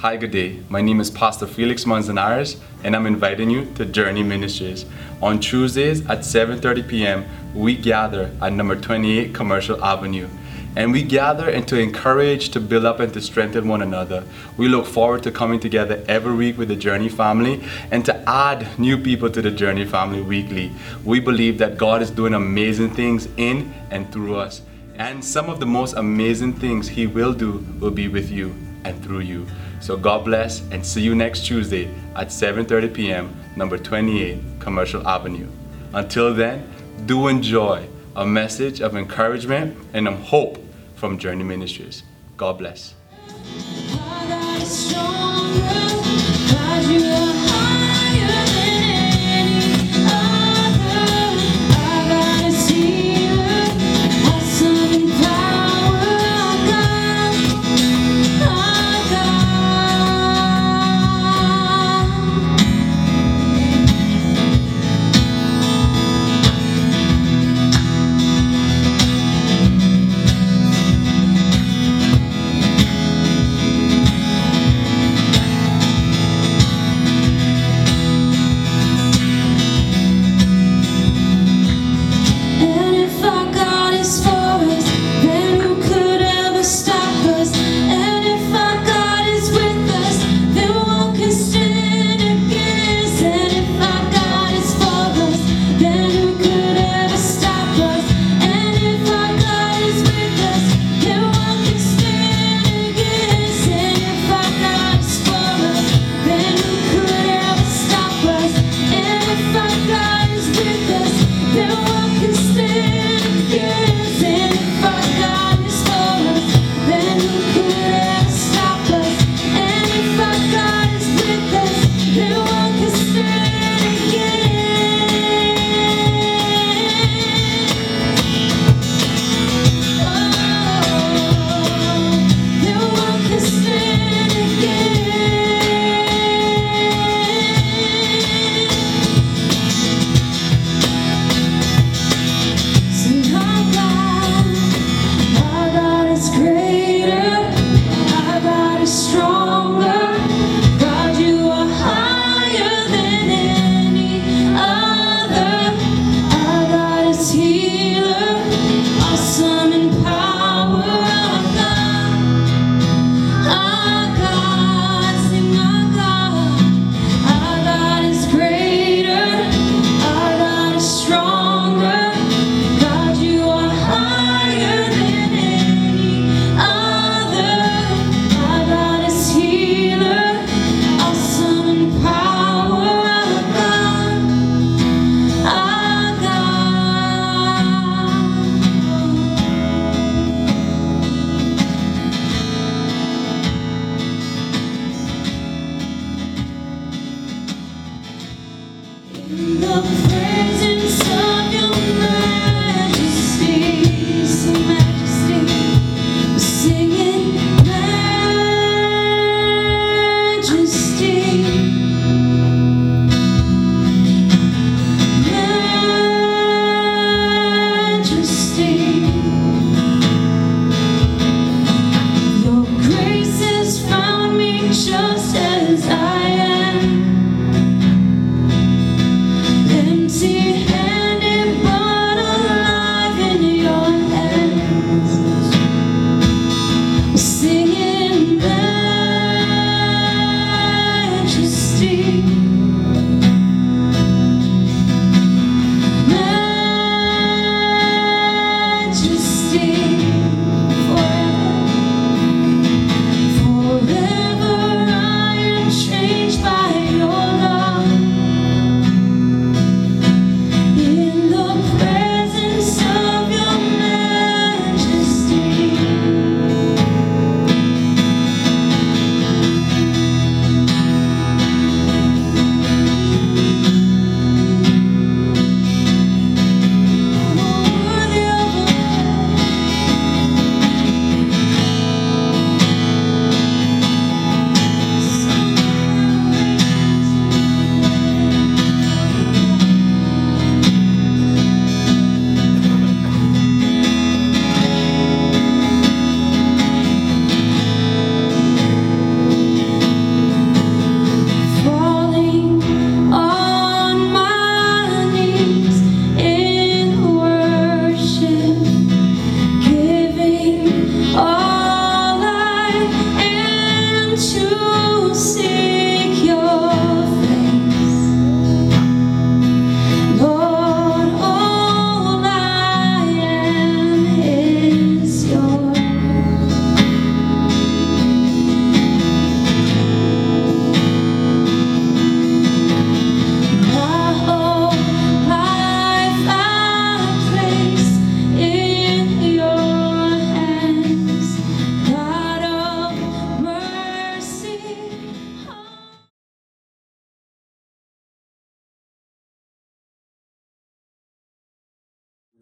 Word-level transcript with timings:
Hi, 0.00 0.16
good 0.16 0.30
day. 0.30 0.60
My 0.68 0.80
name 0.80 1.00
is 1.00 1.10
Pastor 1.10 1.44
Felix 1.44 1.84
Manzanares, 1.84 2.56
and 2.84 2.94
I'm 2.94 3.04
inviting 3.04 3.50
you 3.50 3.64
to 3.74 3.84
Journey 3.84 4.22
Ministries. 4.22 4.86
On 5.20 5.40
Tuesdays 5.40 6.06
at 6.06 6.20
7:30 6.20 6.86
p.m., 6.86 7.24
we 7.52 7.74
gather 7.74 8.30
at 8.40 8.52
number 8.52 8.76
28 8.76 9.34
Commercial 9.34 9.84
Avenue. 9.84 10.28
And 10.76 10.92
we 10.92 11.02
gather 11.02 11.50
and 11.50 11.66
to 11.66 11.80
encourage, 11.80 12.50
to 12.50 12.60
build 12.60 12.84
up, 12.84 13.00
and 13.00 13.12
to 13.12 13.20
strengthen 13.20 13.66
one 13.66 13.82
another. 13.82 14.22
We 14.56 14.68
look 14.68 14.86
forward 14.86 15.24
to 15.24 15.32
coming 15.32 15.58
together 15.58 16.00
every 16.06 16.36
week 16.36 16.58
with 16.58 16.68
the 16.68 16.76
Journey 16.76 17.08
family 17.08 17.60
and 17.90 18.04
to 18.04 18.14
add 18.30 18.78
new 18.78 18.98
people 18.98 19.28
to 19.30 19.42
the 19.42 19.50
Journey 19.50 19.84
family 19.84 20.22
weekly. 20.22 20.70
We 21.04 21.18
believe 21.18 21.58
that 21.58 21.76
God 21.76 22.02
is 22.02 22.12
doing 22.12 22.34
amazing 22.34 22.90
things 22.94 23.26
in 23.36 23.74
and 23.90 24.12
through 24.12 24.36
us. 24.36 24.62
And 24.94 25.24
some 25.24 25.50
of 25.50 25.58
the 25.58 25.66
most 25.66 25.94
amazing 25.96 26.52
things 26.52 26.86
He 26.86 27.08
will 27.08 27.32
do 27.32 27.66
will 27.80 27.90
be 27.90 28.06
with 28.06 28.30
you 28.30 28.54
and 28.84 29.02
through 29.02 29.20
you. 29.20 29.46
So 29.80 29.96
God 29.96 30.24
bless 30.24 30.60
and 30.70 30.84
see 30.84 31.00
you 31.00 31.14
next 31.14 31.46
Tuesday 31.46 31.88
at 32.16 32.28
7:30 32.28 32.92
p.m. 32.92 33.34
number 33.56 33.78
28 33.78 34.38
Commercial 34.58 35.06
Avenue. 35.06 35.48
Until 35.94 36.34
then, 36.34 36.68
do 37.06 37.28
enjoy 37.28 37.86
a 38.16 38.26
message 38.26 38.80
of 38.80 38.96
encouragement 38.96 39.76
and 39.92 40.08
of 40.08 40.18
hope 40.20 40.58
from 40.96 41.18
Journey 41.18 41.44
Ministries. 41.44 42.02
God 42.36 42.58
bless. 42.58 42.94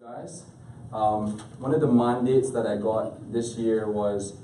Guys. 0.01 0.45
Um, 0.93 1.39
one 1.59 1.73
of 1.73 1.81
the 1.81 1.87
mandates 1.87 2.51
that 2.51 2.67
I 2.67 2.77
got 2.77 3.33
this 3.33 3.57
year 3.57 3.91
was 3.91 4.37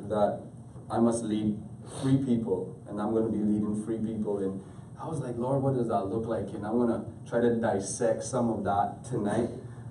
that 0.00 0.42
I 0.90 0.98
must 0.98 1.24
lead 1.24 1.58
free 2.02 2.18
people, 2.18 2.78
and 2.86 3.00
I'm 3.00 3.12
going 3.12 3.24
to 3.24 3.32
be 3.32 3.38
leading 3.38 3.82
free 3.86 3.96
people. 3.96 4.38
And 4.38 4.62
I 5.00 5.08
was 5.08 5.20
like, 5.20 5.38
Lord, 5.38 5.62
what 5.62 5.74
does 5.74 5.88
that 5.88 6.04
look 6.04 6.26
like? 6.26 6.52
And 6.52 6.66
I'm 6.66 6.76
going 6.76 6.90
to 6.90 7.06
try 7.28 7.40
to 7.40 7.56
dissect 7.56 8.22
some 8.22 8.50
of 8.50 8.64
that 8.64 9.02
tonight. 9.08 9.48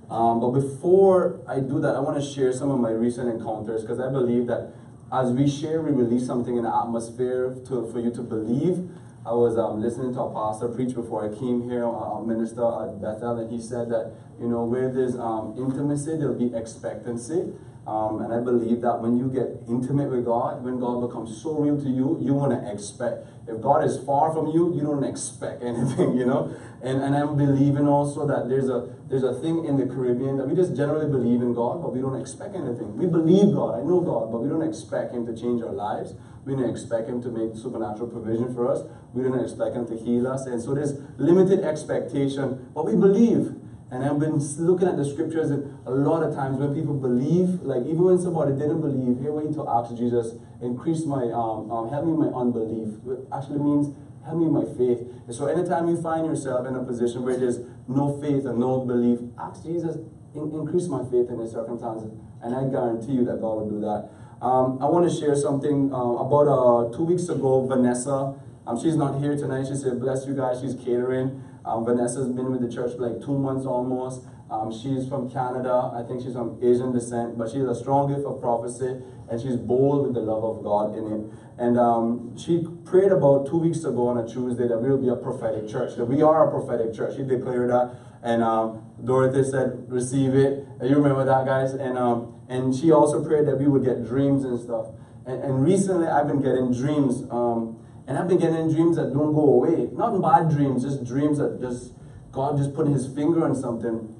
Um, 0.07 0.39
but 0.39 0.51
before 0.51 1.41
I 1.47 1.61
do 1.61 1.79
that, 1.81 1.95
I 1.95 1.99
want 1.99 2.21
to 2.21 2.25
share 2.25 2.53
some 2.53 2.69
of 2.69 2.79
my 2.79 2.91
recent 2.91 3.27
encounters 3.27 3.81
because 3.81 3.99
I 3.99 4.11
believe 4.11 4.45
that 4.47 4.75
as 5.11 5.31
we 5.31 5.49
share, 5.49 5.81
we 5.81 5.91
release 5.91 6.27
something 6.27 6.57
in 6.57 6.63
the 6.63 6.75
atmosphere 6.75 7.55
to, 7.67 7.89
for 7.91 7.99
you 7.99 8.11
to 8.11 8.21
believe. 8.21 8.87
I 9.27 9.33
was 9.33 9.57
um, 9.57 9.81
listening 9.81 10.13
to 10.13 10.21
a 10.21 10.31
pastor 10.31 10.69
preach 10.69 10.95
before 10.95 11.27
I 11.27 11.35
came 11.37 11.67
here, 11.67 11.83
a 11.83 12.23
minister 12.23 12.63
at 12.63 13.01
Bethel, 13.01 13.39
and 13.39 13.51
he 13.51 13.59
said 13.59 13.89
that, 13.89 14.13
you 14.39 14.47
know, 14.47 14.63
where 14.63 14.87
there's 14.87 15.19
um, 15.19 15.53
intimacy, 15.57 16.15
there'll 16.15 16.39
be 16.39 16.55
expectancy. 16.55 17.51
Um, 17.87 18.19
and 18.19 18.33
I 18.33 18.41
believe 18.41 18.81
that 18.81 18.99
when 18.99 19.17
you 19.17 19.31
get 19.31 19.63
intimate 19.65 20.11
with 20.11 20.25
God, 20.25 20.61
when 20.61 20.77
God 20.77 21.07
becomes 21.07 21.41
so 21.41 21.55
real 21.55 21.79
to 21.79 21.87
you, 21.87 22.19
you 22.19 22.33
want 22.33 22.51
to 22.51 22.59
expect. 22.69 23.25
If 23.47 23.61
God 23.61 23.85
is 23.85 23.97
far 24.03 24.33
from 24.33 24.47
you, 24.47 24.75
you 24.75 24.81
don't 24.81 25.05
expect 25.05 25.63
anything, 25.71 26.17
you 26.17 26.25
know. 26.25 26.53
And 26.83 27.01
and 27.01 27.15
I'm 27.15 27.37
believing 27.37 27.87
also 27.87 28.27
that 28.27 28.49
there's 28.49 28.67
a 28.67 28.93
there's 29.07 29.23
a 29.23 29.39
thing 29.39 29.63
in 29.63 29.77
the 29.77 29.85
Caribbean 29.85 30.35
that 30.35 30.49
we 30.49 30.53
just 30.53 30.75
generally 30.75 31.09
believe 31.09 31.41
in 31.41 31.53
God, 31.53 31.81
but 31.81 31.93
we 31.95 32.01
don't 32.01 32.19
expect 32.19 32.55
anything. 32.55 32.97
We 32.97 33.07
believe 33.07 33.55
God, 33.55 33.79
I 33.79 33.83
know 33.87 34.01
God, 34.01 34.33
but 34.33 34.43
we 34.43 34.49
don't 34.49 34.67
expect 34.67 35.13
Him 35.13 35.25
to 35.25 35.31
change 35.31 35.63
our 35.63 35.71
lives. 35.71 36.13
We 36.43 36.59
don't 36.59 36.69
expect 36.69 37.07
Him 37.07 37.23
to 37.23 37.29
make 37.29 37.55
supernatural 37.55 38.09
provision 38.09 38.53
for 38.53 38.67
us. 38.67 38.83
We 39.13 39.23
don't 39.23 39.39
expect 39.39 39.77
Him 39.77 39.87
to 39.87 39.95
heal 39.95 40.27
us. 40.27 40.45
And 40.45 40.61
so 40.61 40.75
there's 40.75 40.99
limited 41.17 41.63
expectation, 41.63 42.67
but 42.75 42.83
we 42.83 42.99
believe. 42.99 43.55
And 43.89 44.03
I've 44.03 44.19
been 44.19 44.35
looking 44.59 44.87
at 44.87 44.97
the 44.97 45.05
scriptures, 45.05 45.49
and 45.49 45.79
a 45.87 45.91
lot 45.91 46.21
of 46.21 46.35
times 46.35 46.57
when 46.57 46.75
people 46.75 46.93
believe, 46.93 47.61
like 47.61 47.83
even 47.85 48.03
when 48.03 48.19
somebody 48.19 48.51
didn't 48.51 48.81
believe, 48.81 49.19
here 49.21 49.31
we 49.31 49.53
to 49.53 49.63
ask 49.67 49.95
Jesus, 49.95 50.35
increase 50.61 51.05
my, 51.05 51.23
um, 51.31 51.71
um, 51.71 51.89
help 51.89 52.05
me 52.05 52.11
my 52.11 52.27
unbelief. 52.27 52.99
It 53.07 53.19
actually 53.31 53.59
means 53.59 53.95
help 54.25 54.39
me 54.39 54.47
my 54.49 54.65
faith. 54.75 55.07
And 55.25 55.33
so 55.33 55.47
anytime 55.47 55.87
you 55.87 56.01
find 56.01 56.25
yourself 56.25 56.67
in 56.67 56.75
a 56.75 56.83
position 56.83 57.23
where 57.23 57.37
there's 57.37 57.59
no 57.87 58.19
faith 58.19 58.45
and 58.45 58.59
no 58.59 58.81
belief, 58.83 59.19
ask 59.39 59.63
Jesus, 59.63 59.95
in- 60.35 60.51
increase 60.51 60.87
my 60.87 61.03
faith 61.05 61.29
in 61.29 61.37
the 61.37 61.47
circumstances. 61.47 62.11
And 62.43 62.53
I 62.53 62.67
guarantee 62.67 63.13
you 63.13 63.23
that 63.25 63.39
God 63.39 63.55
will 63.55 63.69
do 63.69 63.79
that. 63.81 64.09
Um, 64.45 64.77
I 64.81 64.85
want 64.85 65.09
to 65.09 65.15
share 65.15 65.35
something 65.35 65.93
um, 65.93 66.17
about 66.17 66.47
uh, 66.47 66.95
two 66.95 67.05
weeks 67.05 67.29
ago, 67.29 67.65
Vanessa. 67.65 68.35
Um, 68.67 68.77
she's 68.79 68.97
not 68.97 69.19
here 69.19 69.35
tonight. 69.37 69.65
She 69.67 69.75
said, 69.75 69.99
bless 69.99 70.27
you 70.27 70.35
guys. 70.35 70.59
She's 70.59 70.75
catering. 70.75 71.41
Um, 71.67 71.85
Vanessa's 71.85 72.29
been 72.29 72.49
with 72.49 72.61
the 72.61 72.73
church 72.73 72.95
for 72.95 73.09
like 73.09 73.23
two 73.23 73.37
months 73.37 73.65
almost. 73.65 74.23
Um, 74.49 74.71
she's 74.71 75.07
from 75.07 75.29
Canada. 75.29 75.91
I 75.93 76.03
think 76.07 76.23
she's 76.23 76.33
from 76.33 76.57
Asian 76.63 76.93
descent, 76.93 77.37
but 77.37 77.49
she's 77.49 77.63
a 77.63 77.75
strong 77.75 78.07
gift 78.07 78.25
of 78.25 78.39
prophecy 78.39 79.03
and 79.29 79.41
she's 79.41 79.57
bold 79.57 80.07
with 80.07 80.13
the 80.13 80.21
love 80.21 80.43
of 80.43 80.63
God 80.63 80.95
in 80.97 81.05
it. 81.11 81.21
And 81.57 81.77
um, 81.77 82.37
she 82.37 82.65
prayed 82.85 83.11
about 83.11 83.47
two 83.47 83.57
weeks 83.57 83.83
ago 83.83 84.07
on 84.07 84.17
a 84.17 84.25
Tuesday 84.25 84.67
that 84.67 84.77
we 84.77 84.89
will 84.89 84.97
be 85.01 85.09
a 85.09 85.17
prophetic 85.17 85.67
church, 85.67 85.97
that 85.97 86.05
we 86.05 86.21
are 86.21 86.47
a 86.47 86.51
prophetic 86.51 86.93
church. 86.93 87.17
She 87.17 87.23
declared 87.23 87.69
that. 87.69 87.95
And 88.23 88.41
um, 88.41 88.83
Dorothy 89.03 89.43
said, 89.43 89.91
receive 89.91 90.33
it. 90.33 90.65
You 90.81 90.95
remember 90.95 91.25
that, 91.25 91.45
guys? 91.45 91.73
And, 91.73 91.97
um, 91.97 92.39
and 92.47 92.73
she 92.73 92.91
also 92.91 93.23
prayed 93.23 93.45
that 93.47 93.59
we 93.59 93.67
would 93.67 93.83
get 93.83 94.07
dreams 94.07 94.45
and 94.45 94.57
stuff. 94.57 94.87
And, 95.25 95.43
and 95.43 95.65
recently 95.65 96.07
I've 96.07 96.27
been 96.27 96.41
getting 96.41 96.71
dreams. 96.71 97.23
Um, 97.29 97.83
and 98.07 98.17
I've 98.17 98.27
been 98.27 98.39
getting 98.39 98.73
dreams 98.73 98.95
that 98.95 99.13
don't 99.13 99.33
go 99.33 99.41
away. 99.41 99.89
Not 99.91 100.21
bad 100.21 100.49
dreams, 100.49 100.83
just 100.83 101.03
dreams 101.03 101.37
that 101.37 101.59
just 101.59 101.93
God 102.31 102.57
just 102.57 102.73
put 102.73 102.87
his 102.87 103.07
finger 103.07 103.45
on 103.45 103.55
something. 103.55 104.15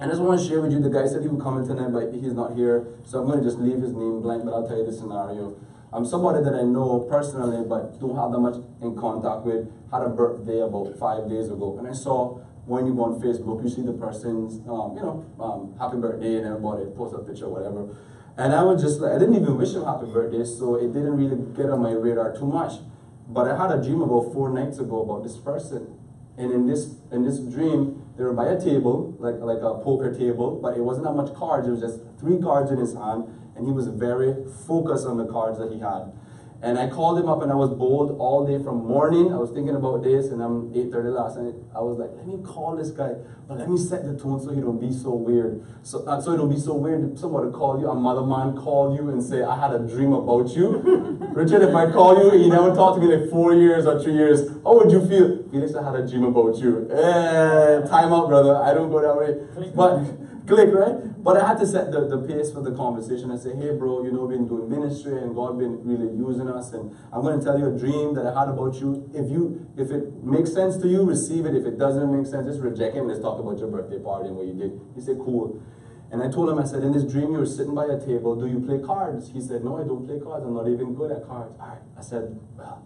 And 0.00 0.04
I 0.04 0.06
just 0.08 0.20
want 0.20 0.40
to 0.40 0.46
share 0.46 0.60
with 0.60 0.72
you, 0.72 0.80
the 0.80 0.90
guy 0.90 1.06
said 1.06 1.22
he 1.22 1.28
would 1.28 1.40
come 1.40 1.58
in 1.58 1.66
tonight, 1.66 1.92
but 1.92 2.12
he's 2.12 2.34
not 2.34 2.54
here. 2.54 2.86
So 3.04 3.20
I'm 3.20 3.26
going 3.26 3.38
to 3.38 3.44
just 3.44 3.58
leave 3.58 3.80
his 3.80 3.92
name 3.92 4.20
blank, 4.20 4.44
but 4.44 4.52
I'll 4.52 4.66
tell 4.66 4.76
you 4.76 4.86
the 4.86 4.92
scenario. 4.92 5.56
I'm 5.92 6.04
somebody 6.04 6.42
that 6.42 6.54
I 6.54 6.62
know 6.62 7.06
personally, 7.08 7.64
but 7.68 8.00
don't 8.00 8.16
have 8.16 8.32
that 8.32 8.40
much 8.40 8.56
in 8.80 8.96
contact 8.96 9.44
with, 9.44 9.70
had 9.92 10.02
a 10.02 10.08
birthday 10.08 10.60
about 10.60 10.96
five 10.98 11.28
days 11.28 11.48
ago. 11.48 11.76
And 11.78 11.86
I 11.86 11.92
saw 11.92 12.40
when 12.64 12.86
you 12.86 12.94
go 12.94 13.04
on 13.04 13.20
Facebook, 13.20 13.62
you 13.62 13.68
see 13.68 13.82
the 13.82 13.92
person's, 13.92 14.58
um, 14.68 14.96
you 14.96 15.02
know, 15.02 15.26
um, 15.38 15.74
happy 15.78 15.98
birthday, 15.98 16.36
and 16.36 16.46
everybody 16.46 16.86
post 16.96 17.14
a 17.14 17.18
picture, 17.18 17.48
whatever. 17.48 17.94
And 18.36 18.54
I 18.54 18.62
was 18.62 18.80
just 18.80 19.00
like, 19.00 19.12
I 19.12 19.18
didn't 19.18 19.36
even 19.36 19.58
wish 19.58 19.74
him 19.74 19.84
happy 19.84 20.06
birthday, 20.06 20.44
so 20.44 20.76
it 20.76 20.92
didn't 20.92 21.16
really 21.16 21.36
get 21.54 21.68
on 21.68 21.82
my 21.82 21.92
radar 21.92 22.34
too 22.34 22.46
much. 22.46 22.80
But 23.28 23.48
I 23.48 23.56
had 23.56 23.78
a 23.78 23.82
dream 23.82 24.02
about 24.02 24.32
four 24.32 24.50
nights 24.50 24.78
ago 24.78 25.02
about 25.02 25.22
this 25.22 25.36
person. 25.36 25.98
And 26.36 26.50
in 26.50 26.66
this 26.66 26.96
in 27.10 27.24
this 27.24 27.38
dream, 27.38 28.02
they 28.16 28.24
were 28.24 28.32
by 28.32 28.48
a 28.48 28.60
table, 28.60 29.14
like 29.18 29.36
like 29.40 29.58
a 29.58 29.82
poker 29.82 30.12
table, 30.12 30.58
but 30.60 30.76
it 30.76 30.80
wasn't 30.80 31.06
that 31.06 31.14
much 31.14 31.34
cards, 31.34 31.68
it 31.68 31.70
was 31.70 31.80
just 31.80 32.00
three 32.18 32.38
cards 32.40 32.70
in 32.70 32.78
his 32.78 32.94
hand, 32.94 33.24
and 33.56 33.66
he 33.66 33.72
was 33.72 33.86
very 33.88 34.34
focused 34.66 35.06
on 35.06 35.18
the 35.18 35.26
cards 35.26 35.58
that 35.58 35.70
he 35.70 35.78
had. 35.78 36.12
And 36.62 36.78
I 36.78 36.88
called 36.88 37.18
him 37.18 37.28
up 37.28 37.42
and 37.42 37.50
I 37.50 37.56
was 37.56 37.70
bold 37.70 38.16
all 38.20 38.46
day 38.46 38.62
from 38.62 38.86
morning. 38.86 39.32
I 39.32 39.36
was 39.36 39.50
thinking 39.50 39.74
about 39.74 40.04
this 40.04 40.30
and 40.30 40.40
I'm 40.40 40.70
8.30 40.70 41.12
last 41.12 41.36
night. 41.36 41.54
I 41.74 41.80
was 41.80 41.98
like, 41.98 42.10
let 42.14 42.24
me 42.24 42.38
call 42.38 42.76
this 42.76 42.92
guy, 42.92 43.14
but 43.48 43.58
let 43.58 43.68
me 43.68 43.76
set 43.76 44.06
the 44.06 44.16
tone 44.16 44.38
so 44.40 44.54
he 44.54 44.60
don't 44.60 44.78
be 44.78 44.92
so 44.92 45.10
weird. 45.10 45.66
So, 45.82 46.06
uh, 46.06 46.20
so 46.20 46.34
it 46.34 46.36
don't 46.36 46.48
be 46.48 46.60
so 46.60 46.74
weird 46.74 47.18
somebody 47.18 47.50
call 47.50 47.80
you, 47.80 47.90
a 47.90 47.96
mother 47.96 48.22
man 48.22 48.56
call 48.56 48.94
you 48.94 49.10
and 49.10 49.20
say, 49.20 49.42
I 49.42 49.58
had 49.58 49.74
a 49.74 49.80
dream 49.80 50.12
about 50.12 50.54
you. 50.54 51.18
Richard, 51.34 51.62
if 51.62 51.74
I 51.74 51.90
call 51.90 52.22
you 52.22 52.38
you 52.38 52.48
never 52.48 52.72
talk 52.72 52.94
to 52.94 53.00
me 53.02 53.12
like 53.12 53.28
four 53.28 53.54
years 53.54 53.84
or 53.84 54.00
three 54.00 54.14
years, 54.14 54.48
how 54.62 54.78
would 54.78 54.92
you 54.92 55.04
feel? 55.04 55.42
Felix, 55.50 55.74
I 55.74 55.82
had 55.82 55.98
a 55.98 56.06
dream 56.06 56.22
about 56.30 56.56
you. 56.58 56.88
Eh, 56.92 57.88
time 57.90 58.12
out, 58.12 58.28
brother. 58.28 58.54
I 58.62 58.72
don't 58.72 58.88
go 58.88 59.02
that 59.02 59.18
way. 59.18 59.34
But 59.74 60.06
click, 60.52 60.68
right? 60.74 60.96
But 61.22 61.36
I 61.40 61.46
had 61.48 61.58
to 61.58 61.66
set 61.66 61.92
the, 61.92 62.06
the 62.08 62.18
pace 62.28 62.52
for 62.52 62.60
the 62.60 62.72
conversation 62.72 63.30
and 63.30 63.40
say, 63.40 63.54
hey, 63.56 63.72
bro, 63.72 64.04
you 64.04 64.12
know, 64.12 64.24
we've 64.24 64.36
been 64.36 64.48
doing 64.48 64.68
ministry 64.68 65.16
and 65.16 65.34
God 65.34 65.58
been 65.58 65.82
really 65.84 66.12
using 66.12 66.48
us. 66.48 66.72
And 66.72 66.94
I'm 67.12 67.22
going 67.22 67.38
to 67.38 67.44
tell 67.44 67.58
you 67.58 67.72
a 67.72 67.78
dream 67.78 68.14
that 68.14 68.26
I 68.26 68.38
had 68.38 68.48
about 68.48 68.74
you. 68.76 69.08
If 69.14 69.30
you, 69.30 69.66
if 69.76 69.90
it 69.90 70.22
makes 70.22 70.52
sense 70.52 70.76
to 70.78 70.88
you, 70.88 71.04
receive 71.04 71.46
it. 71.46 71.54
If 71.54 71.64
it 71.64 71.78
doesn't 71.78 72.10
make 72.14 72.26
sense, 72.26 72.46
just 72.46 72.60
reject 72.60 72.96
it. 72.96 73.02
Let's 73.02 73.20
talk 73.20 73.38
about 73.38 73.58
your 73.58 73.68
birthday 73.68 73.98
party 73.98 74.28
and 74.28 74.36
what 74.36 74.46
you 74.46 74.54
did. 74.54 74.80
He 74.94 75.00
said, 75.00 75.16
cool. 75.18 75.62
And 76.10 76.22
I 76.22 76.28
told 76.30 76.50
him, 76.50 76.58
I 76.58 76.64
said, 76.64 76.82
in 76.82 76.92
this 76.92 77.04
dream, 77.04 77.32
you 77.32 77.38
were 77.38 77.46
sitting 77.46 77.74
by 77.74 77.86
a 77.86 77.98
table. 77.98 78.36
Do 78.36 78.46
you 78.46 78.60
play 78.60 78.80
cards? 78.84 79.30
He 79.32 79.40
said, 79.40 79.64
no, 79.64 79.80
I 79.80 79.84
don't 79.84 80.04
play 80.04 80.20
cards. 80.20 80.44
I'm 80.44 80.52
not 80.52 80.68
even 80.68 80.94
good 80.94 81.10
at 81.10 81.26
cards. 81.26 81.54
All 81.58 81.68
right. 81.68 81.78
I 81.96 82.02
said, 82.02 82.38
well, 82.58 82.84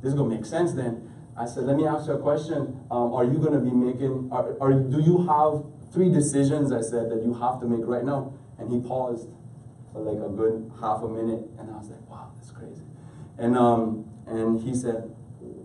this 0.00 0.08
is 0.12 0.14
going 0.14 0.30
to 0.30 0.36
make 0.36 0.46
sense 0.46 0.72
then. 0.72 1.10
I 1.36 1.46
said, 1.46 1.64
let 1.64 1.76
me 1.76 1.84
ask 1.84 2.06
you 2.06 2.14
a 2.14 2.22
question. 2.22 2.80
Um, 2.90 3.12
are 3.12 3.24
you 3.24 3.38
going 3.38 3.52
to 3.52 3.58
be 3.58 3.72
making, 3.72 4.30
are, 4.30 4.56
are, 4.60 4.72
do 4.72 5.00
you 5.00 5.26
have 5.26 5.66
three 5.94 6.10
decisions, 6.10 6.72
I 6.72 6.82
said, 6.82 7.08
that 7.10 7.22
you 7.22 7.32
have 7.34 7.60
to 7.60 7.66
make 7.66 7.86
right 7.86 8.04
now? 8.04 8.34
And 8.58 8.70
he 8.70 8.80
paused 8.86 9.28
for 9.92 10.00
like 10.00 10.18
a 10.18 10.28
good 10.28 10.70
half 10.80 11.02
a 11.02 11.08
minute. 11.08 11.46
And 11.58 11.70
I 11.70 11.78
was 11.78 11.88
like, 11.88 12.02
wow, 12.10 12.32
that's 12.36 12.50
crazy. 12.50 12.82
And, 13.38 13.56
um, 13.56 14.04
and 14.26 14.60
he 14.60 14.74
said, 14.74 15.14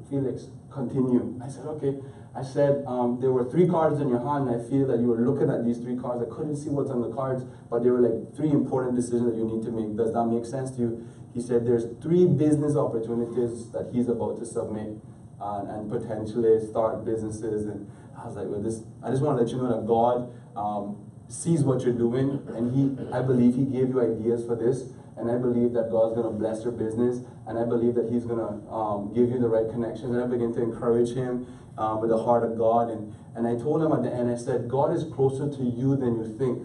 Felix, 0.10 0.48
continue. 0.72 1.40
I 1.44 1.50
said, 1.50 1.66
okay. 1.66 1.98
I 2.36 2.44
said, 2.44 2.84
um, 2.86 3.20
there 3.20 3.32
were 3.32 3.50
three 3.50 3.68
cards 3.68 4.00
in 4.00 4.08
your 4.08 4.20
hand, 4.20 4.48
and 4.48 4.62
I 4.62 4.70
feel 4.70 4.86
that 4.88 5.00
you 5.00 5.08
were 5.08 5.18
looking 5.18 5.50
at 5.50 5.66
these 5.66 5.80
three 5.80 5.98
cards. 5.98 6.22
I 6.22 6.34
couldn't 6.34 6.58
see 6.58 6.70
what's 6.70 6.92
on 6.92 7.02
the 7.02 7.10
cards, 7.10 7.44
but 7.70 7.84
they 7.84 7.90
were 7.90 8.00
like 8.00 8.36
three 8.36 8.52
important 8.52 8.96
decisions 8.96 9.32
that 9.32 9.36
you 9.36 9.46
need 9.46 9.64
to 9.66 9.72
make. 9.72 9.98
Does 9.98 10.14
that 10.14 10.26
make 10.26 10.46
sense 10.46 10.72
to 10.72 10.82
you? 10.82 11.08
He 11.34 11.42
said, 11.42 11.66
there's 11.66 11.86
three 12.02 12.26
business 12.28 12.76
opportunities 12.76 13.72
that 13.72 13.90
he's 13.92 14.10
about 14.10 14.40
to 14.40 14.46
submit 14.46 14.98
uh, 15.42 15.66
and 15.70 15.90
potentially 15.90 16.66
start 16.66 17.04
businesses. 17.04 17.66
And 17.66 17.90
I 18.22 18.28
was 18.28 18.36
like, 18.36 18.48
well, 18.48 18.62
this, 18.62 18.84
I 19.04 19.10
just 19.10 19.22
want 19.22 19.38
to 19.38 19.44
let 19.44 19.52
you 19.52 19.58
know 19.58 19.70
that 19.70 19.88
God 19.88 20.32
um, 20.56 20.98
sees 21.28 21.64
what 21.64 21.82
you're 21.82 21.94
doing, 21.94 22.44
and 22.56 22.74
He, 22.76 23.14
I 23.14 23.22
believe 23.22 23.56
He 23.56 23.66
gave 23.66 23.90
you 23.90 24.02
ideas 24.02 24.46
for 24.46 24.56
this. 24.56 24.92
And 25.16 25.30
I 25.30 25.36
believe 25.36 25.74
that 25.74 25.92
God's 25.92 26.16
going 26.16 26.32
to 26.32 26.38
bless 26.40 26.64
your 26.64 26.72
business, 26.72 27.26
and 27.46 27.60
I 27.60 27.66
believe 27.66 27.96
that 27.96 28.10
He's 28.10 28.24
going 28.24 28.40
to 28.40 28.72
um, 28.72 29.14
give 29.14 29.30
you 29.30 29.38
the 29.38 29.50
right 29.50 29.70
connections. 29.70 30.16
And 30.16 30.24
I 30.24 30.28
begin 30.28 30.54
to 30.54 30.62
encourage 30.62 31.14
him 31.14 31.46
uh, 31.78 31.98
with 32.00 32.10
the 32.10 32.24
heart 32.24 32.44
of 32.44 32.58
God. 32.58 32.90
And, 32.90 33.14
and 33.36 33.48
I 33.48 33.56
told 33.56 33.82
him 33.84 33.92
at 33.92 34.04
the 34.04 34.14
end, 34.14 34.32
I 34.32 34.38
said, 34.38 34.70
God 34.70 34.94
is 34.94 35.04
closer 35.04 35.50
to 35.50 35.64
you 35.64 35.96
than 35.96 36.24
you 36.24 36.38
think. 36.38 36.64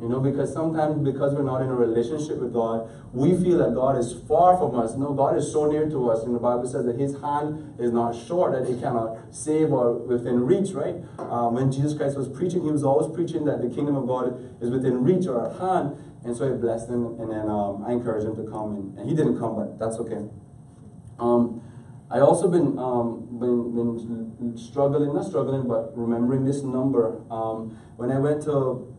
You 0.00 0.08
know, 0.08 0.18
because 0.18 0.52
sometimes 0.52 1.04
because 1.04 1.34
we're 1.34 1.44
not 1.44 1.62
in 1.62 1.68
a 1.68 1.74
relationship 1.74 2.38
with 2.38 2.52
God, 2.52 2.90
we 3.12 3.30
feel 3.30 3.58
that 3.58 3.74
God 3.74 3.96
is 3.96 4.12
far 4.26 4.58
from 4.58 4.76
us. 4.76 4.96
No, 4.96 5.14
God 5.14 5.36
is 5.36 5.52
so 5.52 5.70
near 5.70 5.88
to 5.88 6.10
us. 6.10 6.24
And 6.24 6.34
the 6.34 6.40
Bible 6.40 6.66
says 6.66 6.84
that 6.86 6.98
his 6.98 7.14
hand 7.20 7.76
is 7.78 7.92
not 7.92 8.12
short, 8.12 8.52
that 8.52 8.68
he 8.68 8.78
cannot 8.80 9.18
save 9.30 9.72
or 9.72 9.92
within 9.92 10.44
reach, 10.44 10.72
right? 10.72 10.96
Um, 11.18 11.54
when 11.54 11.70
Jesus 11.70 11.94
Christ 11.94 12.16
was 12.16 12.28
preaching, 12.28 12.64
he 12.64 12.72
was 12.72 12.82
always 12.82 13.14
preaching 13.14 13.44
that 13.44 13.62
the 13.62 13.68
kingdom 13.68 13.94
of 13.94 14.08
God 14.08 14.58
is 14.60 14.68
within 14.68 15.04
reach 15.04 15.26
or 15.26 15.46
at 15.46 15.60
hand. 15.60 15.96
And 16.24 16.36
so 16.36 16.52
I 16.52 16.56
blessed 16.56 16.88
him, 16.88 17.20
and 17.20 17.30
then 17.30 17.48
um, 17.48 17.84
I 17.86 17.92
encouraged 17.92 18.26
him 18.26 18.34
to 18.34 18.50
come. 18.50 18.74
And, 18.74 18.98
and, 18.98 19.08
he 19.08 19.14
didn't 19.14 19.38
come, 19.38 19.54
but 19.54 19.78
that's 19.78 19.96
okay. 19.98 20.24
Um, 21.20 21.62
I 22.10 22.20
also 22.20 22.48
been, 22.48 22.78
um, 22.78 23.28
been 23.38 24.34
been 24.38 24.56
struggling, 24.56 25.14
not 25.14 25.26
struggling, 25.26 25.68
but 25.68 25.96
remembering 25.96 26.44
this 26.44 26.62
number. 26.62 27.22
Um, 27.30 27.78
when 27.96 28.10
I 28.10 28.18
went 28.18 28.42
to 28.44 28.93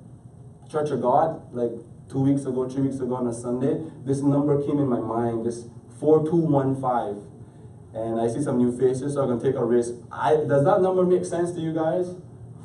Church 0.69 0.89
of 0.91 1.01
God, 1.01 1.53
like 1.53 1.72
two 2.10 2.22
weeks 2.22 2.45
ago, 2.45 2.67
three 2.69 2.84
weeks 2.84 3.00
ago 3.00 3.15
on 3.15 3.27
a 3.27 3.34
Sunday, 3.34 3.84
this 4.05 4.22
number 4.22 4.62
came 4.65 4.79
in 4.79 4.88
my 4.88 5.00
mind, 5.00 5.45
this 5.45 5.67
4215. 6.00 7.31
And 7.93 8.19
I 8.19 8.27
see 8.27 8.41
some 8.41 8.57
new 8.57 8.77
faces, 8.77 9.13
so 9.13 9.22
I'm 9.22 9.29
gonna 9.29 9.41
take 9.41 9.55
a 9.55 9.63
risk. 9.63 9.93
I, 10.12 10.36
does 10.36 10.65
that 10.65 10.81
number 10.81 11.05
make 11.05 11.24
sense 11.25 11.51
to 11.53 11.62
you 11.62 11.74
guys? 11.74 12.15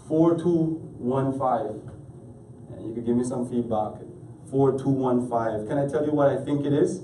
4215. 0.08 1.88
and 2.72 2.88
you 2.88 2.94
could 2.94 3.06
give 3.06 3.16
me 3.16 3.24
some 3.24 3.48
feedback. 3.48 4.02
4215. 4.50 5.68
Can 5.68 5.78
I 5.78 5.86
tell 5.86 6.04
you 6.04 6.12
what 6.12 6.28
I 6.28 6.44
think 6.44 6.66
it 6.66 6.72
is? 6.72 7.02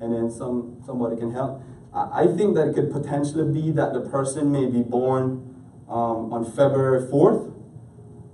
And 0.00 0.12
then 0.12 0.30
some 0.30 0.82
somebody 0.84 1.16
can 1.16 1.32
help. 1.32 1.62
I, 1.94 2.24
I 2.24 2.26
think 2.26 2.54
that 2.56 2.68
it 2.68 2.74
could 2.74 2.92
potentially 2.92 3.50
be 3.50 3.70
that 3.72 3.94
the 3.94 4.00
person 4.00 4.52
may 4.52 4.66
be 4.66 4.82
born 4.82 5.54
um, 5.88 6.32
on 6.32 6.44
February 6.44 7.06
4th, 7.06 7.51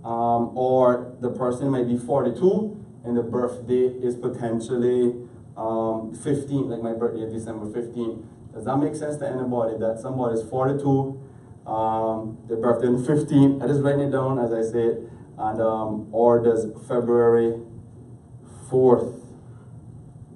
um, 0.05 0.57
or 0.57 1.17
the 1.21 1.31
person 1.31 1.71
might 1.71 1.88
be 1.88 1.99
42 1.99 2.85
and 3.05 3.17
the 3.17 3.23
birthday 3.23 3.87
is 4.02 4.14
potentially 4.17 5.14
um, 5.57 6.14
15, 6.14 6.69
like 6.69 6.83
my 6.83 6.93
birthday 6.93 7.23
is 7.23 7.33
December 7.33 7.67
15. 7.73 8.28
Does 8.55 8.64
that 8.64 8.76
make 8.76 8.95
sense 8.95 9.17
to 9.19 9.28
anybody 9.28 9.76
that 9.78 9.99
somebody 10.00 10.38
is 10.38 10.49
42, 10.49 11.21
um, 11.67 12.38
their 12.49 12.57
birthday 12.57 12.88
is 12.88 13.07
15? 13.07 13.62
I 13.62 13.67
just 13.67 13.83
write 13.83 13.99
it 13.99 14.11
down 14.11 14.38
as 14.38 14.52
I 14.52 14.62
say 14.62 14.85
it. 14.87 15.11
And, 15.37 15.61
um, 15.61 16.09
or 16.12 16.43
does 16.43 16.67
February 16.88 17.61
4th 18.71 19.23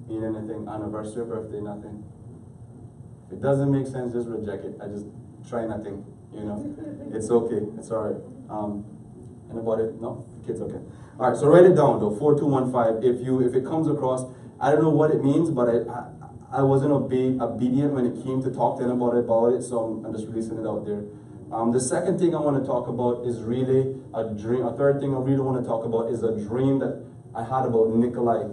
mean 0.07 0.23
anything? 0.23 0.67
Anniversary, 0.67 1.25
birthday, 1.25 1.59
nothing. 1.59 2.03
If 3.27 3.33
it 3.33 3.41
doesn't 3.41 3.71
make 3.71 3.87
sense, 3.87 4.13
just 4.13 4.29
reject 4.29 4.63
it. 4.65 4.77
I 4.81 4.87
just 4.87 5.05
try 5.49 5.65
nothing, 5.65 6.05
you 6.33 6.43
know. 6.43 6.63
It's 7.13 7.29
okay, 7.29 7.65
it's 7.77 7.91
all 7.91 8.03
right. 8.07 8.21
Um, 8.49 8.85
anybody? 9.51 9.83
No? 9.99 10.25
Kids, 10.45 10.61
okay. 10.61 10.79
All 11.19 11.29
right, 11.29 11.37
so 11.37 11.47
write 11.47 11.65
it 11.65 11.75
down 11.75 11.99
though, 11.99 12.15
4215. 12.15 13.03
If 13.03 13.25
you 13.25 13.41
if 13.41 13.53
it 13.55 13.65
comes 13.65 13.87
across, 13.87 14.25
I 14.59 14.71
don't 14.71 14.81
know 14.81 14.89
what 14.89 15.11
it 15.11 15.23
means, 15.23 15.49
but 15.51 15.69
I, 15.69 15.77
I, 15.91 16.59
I 16.59 16.61
wasn't 16.61 16.91
obe- 16.91 17.41
obedient 17.41 17.93
when 17.93 18.05
it 18.05 18.23
came 18.23 18.41
to 18.43 18.51
talk 18.51 18.79
to 18.79 18.85
anybody 18.85 19.19
about 19.19 19.53
it, 19.53 19.63
so 19.63 19.79
I'm, 19.79 20.05
I'm 20.05 20.13
just 20.13 20.27
releasing 20.27 20.57
it 20.57 20.67
out 20.67 20.85
there. 20.85 21.03
Um, 21.51 21.71
the 21.71 21.79
second 21.79 22.19
thing 22.19 22.33
I 22.33 22.39
want 22.39 22.59
to 22.59 22.65
talk 22.65 22.87
about 22.87 23.27
is 23.27 23.41
really 23.41 23.95
a 24.13 24.23
dream. 24.33 24.65
A 24.65 24.75
third 24.75 24.99
thing 24.99 25.13
I 25.13 25.19
really 25.19 25.41
want 25.41 25.61
to 25.61 25.67
talk 25.67 25.85
about 25.85 26.11
is 26.11 26.23
a 26.23 26.35
dream 26.35 26.79
that 26.79 27.05
I 27.35 27.43
had 27.43 27.65
about 27.65 27.89
Nikolai. 27.89 28.49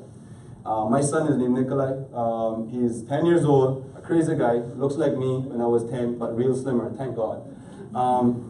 Uh, 0.65 0.85
my 0.85 1.01
son 1.01 1.27
is 1.29 1.39
named 1.39 1.55
Nikolai. 1.55 1.97
Um, 2.13 2.69
he's 2.69 3.03
10 3.05 3.25
years 3.25 3.45
old, 3.45 3.91
a 3.97 4.03
crazy 4.03 4.35
guy, 4.37 4.61
looks 4.77 4.97
like 4.97 5.17
me 5.17 5.39
when 5.49 5.61
I 5.63 5.67
was 5.67 5.89
10, 5.91 6.19
but 6.19 6.37
real 6.37 6.55
slimmer, 6.55 6.93
thank 6.97 7.17
God. 7.17 7.41
Um, 7.95 8.50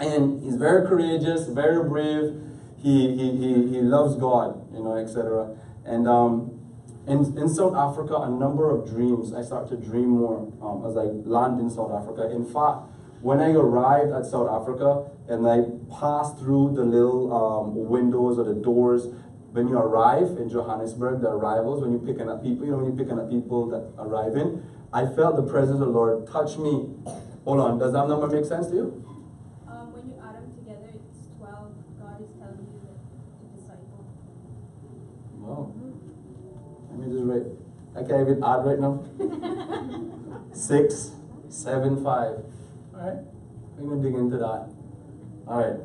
and 0.00 0.42
he's 0.42 0.56
very 0.56 0.86
courageous, 0.86 1.46
very 1.48 1.86
brave. 1.88 2.40
He, 2.78 3.16
he, 3.16 3.36
he, 3.36 3.68
he 3.68 3.80
loves 3.80 4.16
God, 4.16 4.72
you 4.72 4.82
know, 4.82 4.96
etc. 4.96 5.56
And 5.84 6.06
um, 6.06 6.56
in, 7.06 7.38
in 7.38 7.48
South 7.48 7.74
Africa, 7.74 8.16
a 8.16 8.30
number 8.30 8.70
of 8.70 8.88
dreams. 8.88 9.32
I 9.32 9.42
start 9.42 9.68
to 9.68 9.76
dream 9.76 10.08
more 10.08 10.52
um, 10.60 10.84
as 10.86 10.96
I 10.96 11.04
land 11.28 11.60
in 11.60 11.70
South 11.70 11.92
Africa. 11.92 12.30
In 12.30 12.44
fact, 12.44 12.90
when 13.22 13.40
I 13.40 13.52
arrived 13.52 14.12
at 14.12 14.26
South 14.26 14.50
Africa 14.50 15.10
and 15.28 15.46
I 15.46 15.64
passed 15.98 16.38
through 16.38 16.74
the 16.74 16.84
little 16.84 17.32
um, 17.32 17.88
windows 17.88 18.38
or 18.38 18.44
the 18.44 18.54
doors, 18.54 19.06
when 19.52 19.68
you 19.68 19.78
arrive 19.78 20.36
in 20.36 20.50
Johannesburg, 20.50 21.22
the 21.22 21.30
arrivals, 21.30 21.80
when 21.80 21.92
you're 21.92 22.06
picking 22.06 22.28
up 22.28 22.42
people, 22.42 22.66
you 22.66 22.72
know, 22.72 22.78
when 22.78 22.86
you're 22.86 23.04
picking 23.04 23.18
up 23.18 23.30
people 23.30 23.66
that 23.70 23.88
arrive 23.98 24.36
in, 24.36 24.62
I 24.92 25.06
felt 25.06 25.36
the 25.36 25.42
presence 25.42 25.80
of 25.80 25.86
the 25.86 25.92
Lord 25.92 26.26
touch 26.26 26.58
me. 26.58 26.90
Hold 27.44 27.60
on, 27.60 27.78
does 27.78 27.92
that 27.92 28.06
number 28.08 28.26
make 28.26 28.44
sense 28.44 28.66
to 28.68 28.74
you? 28.74 28.86
Um, 29.66 29.94
when 29.94 30.10
you 30.10 30.18
add 30.20 30.36
them 30.36 30.52
together, 30.58 30.90
it's 30.92 31.30
12. 31.38 31.72
God 31.98 32.20
is 32.20 32.30
telling 32.36 32.66
you 32.68 32.78
that 32.84 32.98
to 33.00 33.44
disciple. 33.54 34.04
Wow. 35.40 35.72
Let 36.90 36.95
just 37.10 37.24
write. 37.24 37.46
I 37.94 38.00
can't 38.06 38.28
even 38.28 38.44
add 38.44 38.64
right 38.64 38.78
now. 38.78 39.04
Six, 40.52 41.12
seven, 41.48 42.02
five. 42.02 42.44
All 42.94 43.00
right. 43.00 43.18
We're 43.76 43.90
gonna 43.90 44.02
dig 44.02 44.14
into 44.14 44.38
that. 44.38 44.68
All 45.46 45.60
right. 45.60 45.80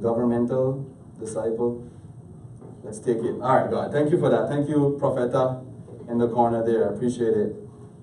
Governmental 0.00 0.86
disciple. 1.18 1.88
Let's 2.82 2.98
take 2.98 3.18
it. 3.18 3.40
All 3.40 3.56
right, 3.56 3.70
God. 3.70 3.92
Thank 3.92 4.10
you 4.10 4.18
for 4.18 4.28
that. 4.28 4.48
Thank 4.48 4.68
you, 4.68 4.98
Propheta, 5.00 5.64
in 6.10 6.18
the 6.18 6.28
corner 6.28 6.64
there. 6.64 6.90
I 6.90 6.94
appreciate 6.94 7.36
it. 7.36 7.56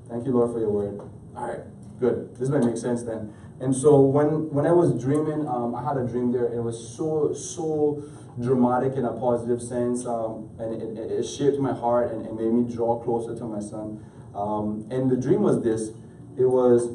Thank 0.07 0.25
you, 0.25 0.31
Lord, 0.31 0.53
for 0.53 0.59
your 0.59 0.69
word. 0.69 0.99
All 1.35 1.47
right, 1.47 1.59
good. 1.99 2.35
This 2.37 2.49
might 2.49 2.63
make 2.63 2.77
sense 2.77 3.03
then. 3.03 3.33
And 3.61 3.75
so 3.75 3.99
when 3.99 4.49
when 4.51 4.65
I 4.65 4.71
was 4.71 5.01
dreaming, 5.01 5.47
um, 5.47 5.75
I 5.75 5.83
had 5.83 5.97
a 5.97 6.05
dream 6.07 6.31
there. 6.31 6.45
It 6.45 6.61
was 6.61 6.77
so 6.95 7.33
so 7.33 8.01
dramatic 8.39 8.95
in 8.95 9.03
a 9.03 9.11
positive 9.11 9.61
sense, 9.61 10.05
um, 10.05 10.49
and 10.59 10.81
it, 10.81 11.11
it, 11.11 11.23
shaped 11.23 11.59
my 11.59 11.73
heart 11.73 12.11
and 12.11 12.25
it 12.25 12.33
made 12.33 12.53
me 12.53 12.73
draw 12.73 13.03
closer 13.03 13.35
to 13.35 13.43
my 13.43 13.59
son. 13.59 14.03
Um, 14.33 14.87
and 14.89 15.11
the 15.11 15.17
dream 15.17 15.41
was 15.41 15.61
this: 15.61 15.89
it 16.37 16.45
was 16.45 16.87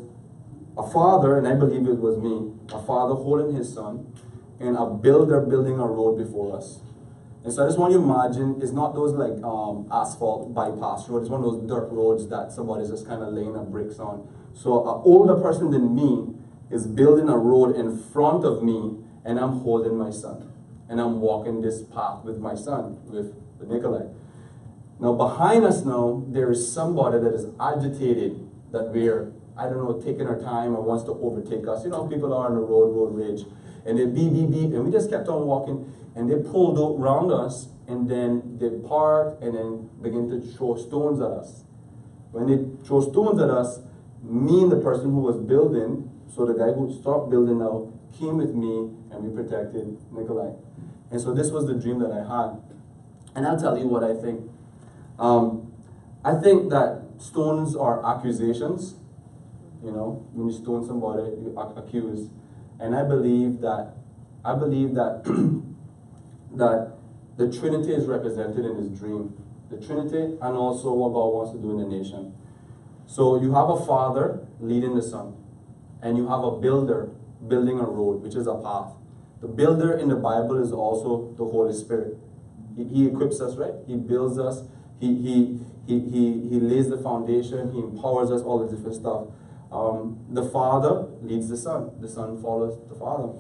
a 0.79 0.91
father, 0.91 1.37
and 1.37 1.47
I 1.47 1.55
believe 1.55 1.87
it 1.87 2.01
was 2.01 2.17
me, 2.17 2.53
a 2.73 2.83
father 2.83 3.15
holding 3.15 3.55
his 3.55 3.73
son, 3.73 4.13
and 4.59 4.77
a 4.77 4.87
builder 4.87 5.41
building 5.43 5.79
a 5.79 5.87
road 5.87 6.17
before 6.17 6.57
us. 6.57 6.81
And 7.45 7.53
so 7.53 7.63
I 7.63 7.67
just 7.67 7.79
want 7.79 7.93
you 7.93 7.99
to 7.99 8.05
imagine 8.05 8.63
it's 8.63 8.73
not 8.73 8.95
those 8.95 9.13
like 9.13 9.37
um, 9.45 9.87
asphalt 9.93 10.55
bypass 10.55 11.11
roads, 11.11 11.25
it's 11.25 11.31
one 11.31 11.45
of 11.45 11.53
those 11.53 11.69
dirt 11.69 11.93
roads 11.93 12.27
that 12.29 12.53
somebody's 12.53 12.89
just 12.89 13.07
kind 13.07 13.23
of 13.23 13.35
laying 13.35 13.55
a 13.55 13.61
bricks 13.61 13.99
on. 13.99 14.27
So 14.55 14.81
an 14.81 15.03
older 15.05 15.35
person 15.37 15.71
than 15.71 15.95
me 15.95 16.34
is 16.71 16.87
building 16.87 17.29
a 17.29 17.37
road 17.37 17.77
in 17.77 17.99
front 17.99 18.45
of 18.45 18.63
me, 18.63 18.99
and 19.25 19.39
I'm 19.39 19.61
holding 19.61 19.97
my 19.97 20.11
son. 20.11 20.53
And 20.89 21.01
I'm 21.01 21.21
walking 21.21 21.61
this 21.63 21.83
path 21.83 22.25
with 22.25 22.39
my 22.39 22.55
son, 22.55 23.01
with, 23.07 23.35
Nikolai. 23.67 24.07
Now 25.01 25.15
behind 25.15 25.65
us 25.65 25.85
now, 25.85 26.23
there 26.29 26.51
is 26.51 26.71
somebody 26.71 27.19
that 27.19 27.33
is 27.33 27.47
agitated 27.59 28.47
that 28.73 28.93
we're, 28.93 29.33
I 29.57 29.65
don't 29.65 29.79
know, 29.79 29.99
taking 30.01 30.27
our 30.27 30.39
time 30.39 30.77
or 30.77 30.83
wants 30.83 31.05
to 31.05 31.13
overtake 31.13 31.67
us. 31.67 31.85
You 31.85 31.91
know, 31.91 32.07
people 32.07 32.35
are 32.35 32.47
on 32.47 32.55
the 32.55 32.61
road, 32.61 32.93
road 32.95 33.15
rage. 33.15 33.47
And 33.87 33.99
they 33.99 34.05
beep, 34.05 34.33
beep, 34.33 34.51
beep, 34.51 34.75
and 34.75 34.85
we 34.85 34.93
just 34.93 35.09
kept 35.09 35.29
on 35.29 35.47
walking. 35.47 35.91
And 36.15 36.31
they 36.31 36.37
pulled 36.37 36.79
around 36.79 37.33
us, 37.33 37.69
and 37.87 38.09
then 38.11 38.59
they 38.59 38.71
parked 38.87 39.43
and 39.43 39.55
then 39.55 39.91
began 40.03 40.29
to 40.29 40.41
throw 40.41 40.77
stones 40.77 41.21
at 41.21 41.31
us. 41.31 41.65
When 42.33 42.47
they 42.47 42.85
throw 42.87 43.01
stones 43.01 43.41
at 43.41 43.51
us, 43.51 43.81
me 44.23 44.63
and 44.63 44.73
the 44.73 44.81
person 44.81 45.11
who 45.11 45.21
was 45.21 45.37
building, 45.37 46.11
so 46.33 46.47
the 46.47 46.55
guy 46.55 46.73
who 46.73 46.93
stopped 47.01 47.31
building 47.31 47.59
now, 47.59 47.93
came 48.19 48.37
with 48.37 48.55
me 48.55 48.91
and 49.11 49.25
we 49.25 49.35
protected 49.35 49.99
Nikolai. 50.13 50.53
And 51.11 51.21
so 51.21 51.35
this 51.35 51.51
was 51.51 51.67
the 51.67 51.75
dream 51.75 51.99
that 52.01 52.13
I 52.13 52.23
had. 52.23 52.61
And 53.35 53.47
I'll 53.47 53.59
tell 53.59 53.77
you 53.77 53.89
what 53.89 54.05
I 54.05 54.15
think. 54.15 54.51
Um, 55.19 55.73
I 56.25 56.35
think 56.35 56.71
that 56.71 57.03
stones 57.19 57.77
are 57.77 58.05
accusations. 58.05 58.95
You 59.85 59.91
know, 59.91 60.27
when 60.33 60.49
you 60.49 60.53
stone 60.55 60.87
somebody, 60.87 61.23
you 61.23 61.55
accuse. 61.77 62.31
And 62.81 62.95
I 62.95 63.03
believe 63.03 63.61
that 63.61 63.95
I 64.45 64.55
believe 64.55 64.95
that 64.95 65.25
that 66.57 66.97
the 67.37 67.53
Trinity 67.53 67.93
is 67.93 68.07
represented 68.07 68.65
in 68.65 68.77
this 68.77 68.99
dream. 68.99 69.35
The 69.71 69.85
Trinity 69.85 70.39
and 70.41 70.57
also 70.57 70.93
what 70.93 71.13
God 71.13 71.29
wants 71.35 71.53
to 71.53 71.59
do 71.59 71.71
in 71.73 71.79
the 71.79 71.97
nation. 71.97 72.35
So 73.07 73.41
you 73.41 73.55
have 73.55 73.69
a 73.69 73.85
father 73.85 74.47
leading 74.61 74.95
the 74.95 75.03
son, 75.03 75.37
and 76.05 76.19
you 76.19 76.29
have 76.29 76.45
a 76.45 76.51
builder 76.53 77.11
building 77.49 77.81
a 77.81 77.85
road, 77.85 78.23
which 78.23 78.35
is 78.35 78.47
a 78.47 78.55
path. 78.55 78.93
The 79.41 79.49
builder 79.49 79.97
in 79.97 80.09
the 80.09 80.17
Bible 80.17 80.63
is 80.63 80.71
also 80.71 81.35
the 81.37 81.45
Holy 81.45 81.73
Spirit. 81.73 82.19
He, 82.77 82.85
he 82.85 83.07
equips 83.07 83.41
us, 83.41 83.57
right? 83.57 83.73
He 83.87 83.97
builds 83.97 84.39
us. 84.39 84.63
He, 85.01 85.09
he, 85.17 85.61
he, 85.87 86.01
he, 86.01 86.49
he 86.51 86.61
lays 86.61 86.91
the 86.91 86.99
foundation. 86.99 87.73
He 87.73 87.79
empowers 87.79 88.31
us, 88.31 88.43
all 88.43 88.59
the 88.65 88.75
different 88.75 88.97
stuff. 88.97 89.29
Um, 89.73 90.25
the 90.31 90.45
Father 90.51 91.09
leads 91.23 91.49
the 91.49 91.57
Son. 91.57 91.91
The 92.01 92.09
Son 92.09 92.41
follows 92.41 92.79
the 92.89 92.95
Father. 92.95 93.33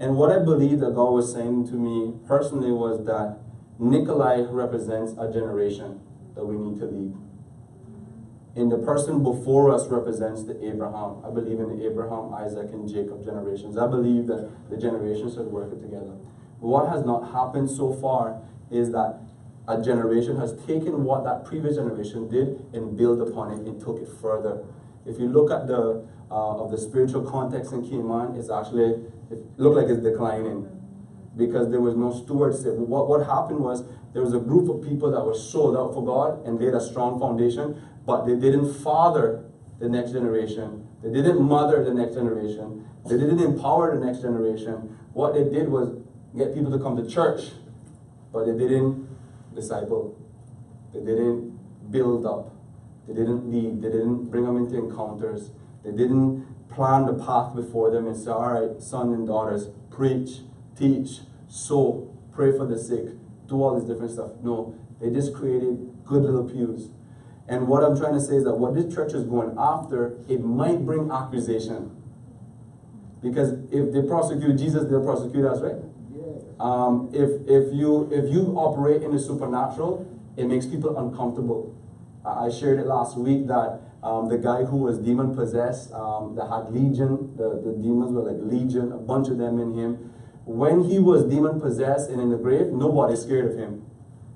And 0.00 0.16
what 0.16 0.32
I 0.32 0.38
believe 0.38 0.80
that 0.80 0.94
God 0.94 1.12
was 1.12 1.32
saying 1.32 1.68
to 1.68 1.74
me 1.74 2.14
personally 2.26 2.72
was 2.72 3.04
that 3.06 3.38
Nikolai 3.78 4.40
represents 4.48 5.12
a 5.18 5.30
generation 5.30 6.00
that 6.34 6.44
we 6.44 6.56
need 6.56 6.80
to 6.80 6.86
lead. 6.86 7.14
And 8.56 8.72
the 8.72 8.78
person 8.78 9.22
before 9.22 9.70
us 9.70 9.86
represents 9.88 10.44
the 10.44 10.56
Abraham. 10.66 11.22
I 11.22 11.30
believe 11.30 11.60
in 11.60 11.78
the 11.78 11.86
Abraham, 11.86 12.32
Isaac, 12.32 12.72
and 12.72 12.88
Jacob 12.88 13.22
generations. 13.22 13.76
I 13.76 13.86
believe 13.86 14.26
that 14.28 14.70
the 14.70 14.78
generations 14.78 15.34
should 15.34 15.46
work 15.46 15.70
together. 15.70 16.16
But 16.60 16.66
what 16.66 16.88
has 16.88 17.04
not 17.04 17.32
happened 17.32 17.70
so 17.70 17.92
far 17.92 18.40
is 18.70 18.92
that 18.92 19.20
a 19.68 19.82
generation 19.82 20.36
has 20.38 20.54
taken 20.66 21.04
what 21.04 21.24
that 21.24 21.44
previous 21.44 21.76
generation 21.76 22.28
did 22.28 22.64
and 22.72 22.96
built 22.96 23.20
upon 23.20 23.50
it 23.52 23.58
and 23.66 23.78
took 23.78 24.00
it 24.00 24.08
further. 24.22 24.64
If 25.04 25.18
you 25.18 25.28
look 25.28 25.50
at 25.50 25.66
the 25.66 26.06
uh, 26.30 26.56
of 26.62 26.70
the 26.70 26.78
spiritual 26.78 27.22
context 27.22 27.72
in 27.72 27.88
Cayman, 27.88 28.36
it's 28.36 28.50
actually 28.50 29.04
it 29.30 29.38
looked 29.58 29.76
like 29.76 29.88
it's 29.88 30.02
declining 30.02 30.68
because 31.36 31.70
there 31.70 31.80
was 31.80 31.94
no 31.94 32.12
stewardship. 32.12 32.74
What, 32.74 33.08
what 33.08 33.26
happened 33.26 33.60
was 33.60 33.84
there 34.16 34.24
was 34.24 34.32
a 34.32 34.38
group 34.38 34.70
of 34.70 34.82
people 34.82 35.10
that 35.10 35.22
were 35.22 35.34
sold 35.34 35.76
out 35.76 35.92
for 35.92 36.02
God 36.02 36.46
and 36.46 36.58
laid 36.58 36.72
a 36.72 36.80
strong 36.80 37.20
foundation, 37.20 37.78
but 38.06 38.24
they 38.24 38.34
didn't 38.34 38.72
father 38.72 39.44
the 39.78 39.90
next 39.90 40.12
generation. 40.12 40.88
They 41.02 41.10
didn't 41.10 41.42
mother 41.42 41.84
the 41.84 41.92
next 41.92 42.14
generation. 42.14 42.88
They 43.04 43.18
didn't 43.18 43.40
empower 43.40 43.94
the 43.94 44.02
next 44.02 44.22
generation. 44.22 44.96
What 45.12 45.34
they 45.34 45.44
did 45.44 45.68
was 45.68 45.98
get 46.34 46.54
people 46.54 46.72
to 46.72 46.78
come 46.78 46.96
to 46.96 47.06
church, 47.06 47.50
but 48.32 48.46
they 48.46 48.56
didn't 48.56 49.06
disciple. 49.54 50.18
They 50.94 51.00
didn't 51.00 51.90
build 51.90 52.24
up. 52.24 52.54
They 53.06 53.12
didn't 53.12 53.52
lead. 53.52 53.82
They 53.82 53.90
didn't 53.90 54.30
bring 54.30 54.46
them 54.46 54.56
into 54.56 54.78
encounters. 54.78 55.50
They 55.84 55.90
didn't 55.90 56.70
plan 56.70 57.04
the 57.04 57.22
path 57.22 57.54
before 57.54 57.90
them 57.90 58.06
and 58.06 58.16
say, 58.16 58.30
all 58.30 58.48
right, 58.48 58.80
sons 58.80 59.12
and 59.12 59.26
daughters, 59.26 59.68
preach, 59.90 60.40
teach, 60.74 61.20
So 61.48 62.16
pray 62.32 62.56
for 62.56 62.64
the 62.64 62.78
sick, 62.78 63.08
do 63.46 63.62
all 63.62 63.78
this 63.78 63.84
different 63.88 64.12
stuff. 64.12 64.32
No, 64.42 64.74
they 65.00 65.10
just 65.10 65.34
created 65.34 65.92
good 66.04 66.22
little 66.22 66.44
pews. 66.44 66.90
And 67.48 67.68
what 67.68 67.84
I'm 67.84 67.96
trying 67.96 68.14
to 68.14 68.20
say 68.20 68.36
is 68.36 68.44
that 68.44 68.54
what 68.54 68.74
this 68.74 68.92
church 68.92 69.12
is 69.12 69.24
going 69.24 69.54
after, 69.56 70.18
it 70.28 70.42
might 70.42 70.84
bring 70.84 71.10
accusation. 71.10 72.02
Because 73.22 73.52
if 73.70 73.92
they 73.92 74.02
prosecute 74.02 74.58
Jesus, 74.58 74.84
they'll 74.90 75.04
prosecute 75.04 75.44
us, 75.44 75.60
right? 75.60 75.76
Um, 76.58 77.10
if, 77.12 77.30
if, 77.48 77.72
you, 77.72 78.10
if 78.12 78.32
you 78.32 78.54
operate 78.56 79.02
in 79.02 79.12
the 79.12 79.18
supernatural, 79.18 80.06
it 80.36 80.46
makes 80.46 80.66
people 80.66 80.96
uncomfortable. 80.96 81.74
I 82.24 82.50
shared 82.50 82.80
it 82.80 82.86
last 82.86 83.16
week 83.16 83.46
that 83.46 83.80
um, 84.02 84.28
the 84.28 84.38
guy 84.38 84.64
who 84.64 84.78
was 84.78 84.98
demon 84.98 85.34
possessed, 85.34 85.92
um, 85.92 86.34
that 86.36 86.48
had 86.48 86.72
legion, 86.72 87.34
the, 87.36 87.60
the 87.64 87.72
demons 87.80 88.12
were 88.12 88.30
like 88.30 88.40
legion, 88.40 88.92
a 88.92 88.96
bunch 88.96 89.28
of 89.28 89.38
them 89.38 89.60
in 89.60 89.74
him. 89.74 90.12
When 90.46 90.84
he 90.84 91.00
was 91.00 91.24
demon 91.24 91.60
possessed 91.60 92.08
and 92.08 92.20
in 92.20 92.30
the 92.30 92.36
grave, 92.36 92.68
nobody's 92.68 93.22
scared 93.22 93.50
of 93.50 93.58
him. 93.58 93.84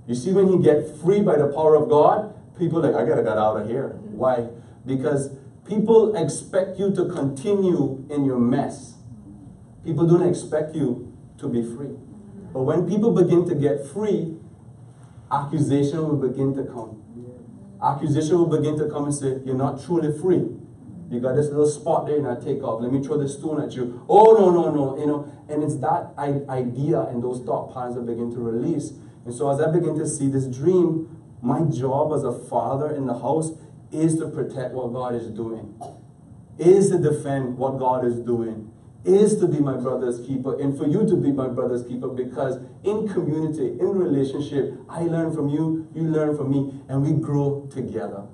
You 0.08 0.16
see, 0.16 0.32
when 0.32 0.48
he 0.48 0.58
get 0.58 0.96
free 0.98 1.22
by 1.22 1.36
the 1.36 1.46
power 1.46 1.76
of 1.76 1.88
God, 1.88 2.34
people 2.58 2.80
like, 2.80 2.96
I 2.96 3.06
gotta 3.06 3.22
get 3.22 3.38
out 3.38 3.56
of 3.56 3.68
here. 3.68 3.90
Why? 4.10 4.48
Because 4.84 5.30
people 5.64 6.16
expect 6.16 6.80
you 6.80 6.92
to 6.96 7.08
continue 7.08 8.04
in 8.10 8.24
your 8.24 8.40
mess. 8.40 8.94
People 9.84 10.04
don't 10.04 10.28
expect 10.28 10.74
you 10.74 11.16
to 11.38 11.48
be 11.48 11.62
free. 11.62 11.94
But 12.52 12.62
when 12.62 12.88
people 12.88 13.12
begin 13.12 13.48
to 13.48 13.54
get 13.54 13.86
free, 13.86 14.36
accusation 15.30 15.98
will 15.98 16.16
begin 16.16 16.54
to 16.56 16.64
come. 16.64 17.00
Accusation 17.80 18.36
will 18.36 18.58
begin 18.58 18.76
to 18.78 18.90
come 18.90 19.04
and 19.04 19.14
say, 19.14 19.38
You're 19.44 19.54
not 19.54 19.80
truly 19.84 20.10
free. 20.18 20.59
You 21.10 21.18
got 21.18 21.34
this 21.34 21.48
little 21.48 21.66
spot 21.66 22.06
there 22.06 22.16
and 22.16 22.28
I 22.28 22.36
take 22.36 22.62
off. 22.62 22.80
Let 22.80 22.92
me 22.92 23.02
throw 23.02 23.18
the 23.18 23.28
stone 23.28 23.60
at 23.60 23.72
you. 23.72 24.04
Oh, 24.08 24.32
no, 24.38 24.50
no, 24.50 24.70
no. 24.70 24.96
You 24.96 25.06
know, 25.06 25.32
and 25.48 25.62
it's 25.62 25.76
that 25.78 26.14
idea 26.16 27.00
and 27.00 27.22
those 27.22 27.42
thought 27.44 27.74
patterns 27.74 27.96
that 27.96 28.06
begin 28.06 28.30
to 28.32 28.38
release. 28.38 28.92
And 29.24 29.34
so 29.34 29.50
as 29.50 29.60
I 29.60 29.70
begin 29.70 29.98
to 29.98 30.08
see 30.08 30.28
this 30.28 30.46
dream, 30.46 31.20
my 31.42 31.62
job 31.62 32.12
as 32.12 32.22
a 32.22 32.32
father 32.32 32.94
in 32.94 33.06
the 33.06 33.18
house 33.18 33.52
is 33.90 34.18
to 34.18 34.28
protect 34.28 34.72
what 34.72 34.92
God 34.92 35.16
is 35.16 35.26
doing, 35.28 35.74
is 36.58 36.90
to 36.90 36.98
defend 36.98 37.58
what 37.58 37.78
God 37.78 38.04
is 38.04 38.20
doing, 38.20 38.70
is 39.04 39.38
to 39.40 39.48
be 39.48 39.58
my 39.58 39.76
brother's 39.76 40.24
keeper, 40.24 40.60
and 40.60 40.78
for 40.78 40.86
you 40.86 41.06
to 41.08 41.16
be 41.16 41.32
my 41.32 41.48
brother's 41.48 41.82
keeper 41.82 42.08
because 42.08 42.62
in 42.84 43.08
community, 43.08 43.80
in 43.80 43.98
relationship, 43.98 44.74
I 44.88 45.02
learn 45.02 45.34
from 45.34 45.48
you, 45.48 45.88
you 45.94 46.02
learn 46.02 46.36
from 46.36 46.50
me, 46.50 46.80
and 46.88 47.02
we 47.02 47.12
grow 47.20 47.68
together. 47.72 48.26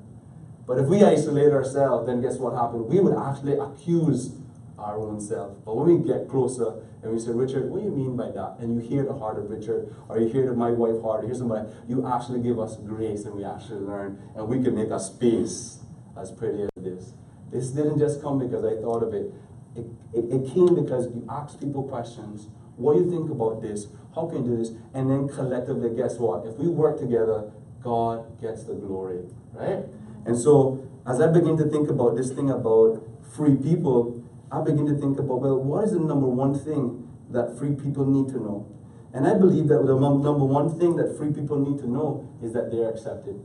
But 0.66 0.78
if 0.78 0.86
we 0.86 1.02
isolate 1.02 1.52
ourselves, 1.52 2.06
then 2.06 2.20
guess 2.20 2.38
what 2.38 2.54
happened? 2.54 2.86
We 2.86 3.00
would 3.00 3.16
actually 3.16 3.58
accuse 3.58 4.34
our 4.78 4.98
own 4.98 5.20
self. 5.20 5.56
But 5.64 5.76
when 5.76 5.86
we 5.86 6.06
get 6.06 6.28
closer 6.28 6.82
and 7.02 7.12
we 7.12 7.18
say, 7.20 7.30
Richard, 7.30 7.70
what 7.70 7.78
do 7.78 7.84
you 7.84 7.94
mean 7.94 8.16
by 8.16 8.30
that? 8.32 8.56
And 8.58 8.74
you 8.74 8.86
hear 8.86 9.04
the 9.04 9.14
heart 9.14 9.38
of 9.38 9.48
Richard, 9.48 9.94
or 10.08 10.18
you 10.18 10.28
hear 10.28 10.46
the 10.46 10.54
my 10.54 10.70
wife 10.70 11.00
heart, 11.02 11.24
or 11.24 11.26
hear 11.26 11.36
somebody, 11.36 11.68
you 11.88 12.06
actually 12.06 12.42
give 12.42 12.58
us 12.58 12.76
grace 12.76 13.24
and 13.24 13.34
we 13.34 13.44
actually 13.44 13.80
learn, 13.80 14.20
and 14.34 14.48
we 14.48 14.62
can 14.62 14.74
make 14.74 14.90
a 14.90 14.98
space 14.98 15.78
as 16.18 16.32
pretty 16.32 16.62
as 16.64 16.70
this. 16.76 17.12
This 17.52 17.68
didn't 17.68 17.98
just 17.98 18.20
come 18.20 18.38
because 18.38 18.64
I 18.64 18.80
thought 18.82 19.02
of 19.02 19.14
it. 19.14 19.32
It, 19.76 19.86
it, 20.12 20.24
it 20.32 20.52
came 20.52 20.74
because 20.74 21.06
you 21.14 21.24
ask 21.30 21.60
people 21.60 21.84
questions. 21.84 22.48
What 22.76 22.94
do 22.94 23.04
you 23.04 23.10
think 23.10 23.30
about 23.30 23.62
this? 23.62 23.86
How 24.14 24.26
can 24.26 24.44
you 24.44 24.50
do 24.50 24.56
this? 24.56 24.70
And 24.94 25.10
then 25.10 25.28
collectively, 25.28 25.94
guess 25.94 26.18
what? 26.18 26.46
If 26.46 26.56
we 26.56 26.68
work 26.68 26.98
together, 26.98 27.52
God 27.82 28.40
gets 28.40 28.64
the 28.64 28.74
glory, 28.74 29.22
right? 29.52 29.84
And 30.26 30.36
so, 30.38 30.86
as 31.06 31.20
I 31.20 31.28
begin 31.28 31.56
to 31.58 31.64
think 31.64 31.88
about 31.88 32.16
this 32.16 32.32
thing 32.32 32.50
about 32.50 33.00
free 33.36 33.54
people, 33.54 34.24
I 34.50 34.60
begin 34.60 34.86
to 34.86 34.94
think 34.94 35.18
about, 35.18 35.40
well, 35.40 35.62
what 35.62 35.84
is 35.84 35.92
the 35.92 36.00
number 36.00 36.26
one 36.26 36.58
thing 36.58 37.08
that 37.30 37.56
free 37.58 37.74
people 37.74 38.04
need 38.04 38.32
to 38.32 38.40
know? 38.40 38.66
And 39.12 39.26
I 39.26 39.34
believe 39.34 39.68
that 39.68 39.86
the 39.86 39.94
number 39.94 40.44
one 40.44 40.78
thing 40.78 40.96
that 40.96 41.16
free 41.16 41.32
people 41.32 41.58
need 41.58 41.78
to 41.80 41.88
know 41.88 42.28
is 42.42 42.52
that 42.52 42.70
they 42.70 42.78
are 42.78 42.90
accepted. 42.90 43.40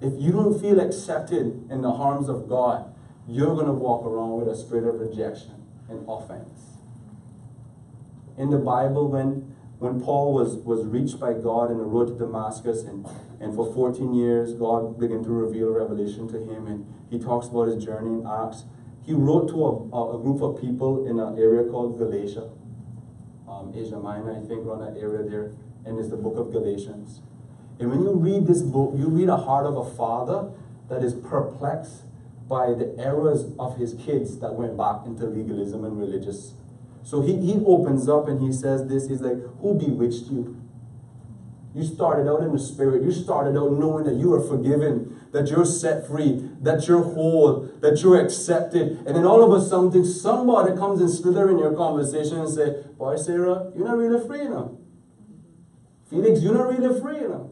If 0.00 0.12
you 0.16 0.30
don't 0.30 0.60
feel 0.60 0.78
accepted 0.78 1.68
in 1.70 1.82
the 1.82 1.90
arms 1.90 2.28
of 2.28 2.48
God, 2.48 2.94
you're 3.26 3.54
going 3.54 3.66
to 3.66 3.72
walk 3.72 4.06
around 4.06 4.38
with 4.38 4.48
a 4.48 4.56
spirit 4.56 4.86
of 4.86 5.00
rejection 5.00 5.66
and 5.88 6.04
offense. 6.08 6.76
In 8.36 8.50
the 8.50 8.58
Bible, 8.58 9.08
when, 9.08 9.47
when 9.78 10.00
Paul 10.00 10.34
was, 10.34 10.56
was 10.56 10.84
reached 10.86 11.20
by 11.20 11.34
God 11.34 11.70
in 11.70 11.78
the 11.78 11.84
road 11.84 12.08
to 12.08 12.14
Damascus, 12.14 12.82
and, 12.82 13.06
and 13.40 13.54
for 13.54 13.72
14 13.72 14.12
years, 14.12 14.52
God 14.54 14.98
began 14.98 15.22
to 15.22 15.30
reveal 15.30 15.70
revelation 15.70 16.26
to 16.28 16.38
him, 16.38 16.66
and 16.66 16.86
he 17.10 17.18
talks 17.18 17.46
about 17.46 17.68
his 17.68 17.84
journey 17.84 18.10
in 18.10 18.26
Acts. 18.26 18.64
He 19.06 19.12
wrote 19.12 19.48
to 19.50 19.64
a, 19.64 20.18
a 20.18 20.20
group 20.20 20.42
of 20.42 20.60
people 20.60 21.06
in 21.06 21.20
an 21.20 21.38
area 21.38 21.70
called 21.70 21.96
Galatia, 21.96 22.50
um, 23.48 23.72
Asia 23.74 23.98
Minor, 23.98 24.32
I 24.36 24.46
think, 24.46 24.66
around 24.66 24.80
that 24.80 25.00
area 25.00 25.22
there, 25.22 25.52
and 25.84 25.98
it's 25.98 26.08
the 26.08 26.16
book 26.16 26.36
of 26.36 26.52
Galatians. 26.52 27.22
And 27.78 27.90
when 27.90 28.02
you 28.02 28.12
read 28.12 28.48
this 28.48 28.62
book, 28.62 28.94
you 28.96 29.06
read 29.08 29.28
a 29.28 29.36
heart 29.36 29.64
of 29.64 29.76
a 29.76 29.88
father 29.94 30.50
that 30.88 31.04
is 31.04 31.14
perplexed 31.14 32.02
by 32.48 32.74
the 32.74 32.96
errors 32.98 33.52
of 33.58 33.76
his 33.76 33.94
kids 33.94 34.40
that 34.40 34.54
went 34.54 34.76
back 34.76 35.06
into 35.06 35.26
legalism 35.26 35.84
and 35.84 35.98
religious. 35.98 36.54
So 37.02 37.22
he, 37.22 37.36
he 37.40 37.62
opens 37.64 38.08
up 38.08 38.28
and 38.28 38.40
he 38.40 38.52
says 38.52 38.86
this, 38.86 39.08
he's 39.08 39.20
like, 39.20 39.38
who 39.60 39.74
bewitched 39.74 40.26
you? 40.30 40.58
You 41.74 41.84
started 41.84 42.28
out 42.28 42.42
in 42.42 42.52
the 42.52 42.58
spirit. 42.58 43.04
You 43.04 43.12
started 43.12 43.56
out 43.56 43.72
knowing 43.72 44.04
that 44.04 44.14
you 44.14 44.34
are 44.34 44.40
forgiven, 44.40 45.20
that 45.32 45.48
you're 45.48 45.64
set 45.64 46.06
free, 46.06 46.50
that 46.60 46.88
you're 46.88 47.02
whole, 47.02 47.70
that 47.80 48.02
you're 48.02 48.20
accepted. 48.20 48.98
And 49.06 49.14
then 49.14 49.24
all 49.24 49.44
of 49.44 49.52
a 49.52 49.64
sudden, 49.64 50.04
somebody 50.04 50.76
comes 50.76 51.00
and 51.00 51.10
slither 51.10 51.50
in 51.50 51.58
your 51.58 51.76
conversation 51.76 52.38
and 52.38 52.48
say, 52.48 52.82
Boy, 52.96 53.16
Sarah, 53.16 53.70
you're 53.76 53.86
not 53.86 53.96
really 53.96 54.26
free 54.26 54.48
now. 54.48 54.76
Felix, 56.10 56.40
you're 56.40 56.54
not 56.54 56.68
really 56.68 57.00
free 57.00 57.20
now. 57.20 57.50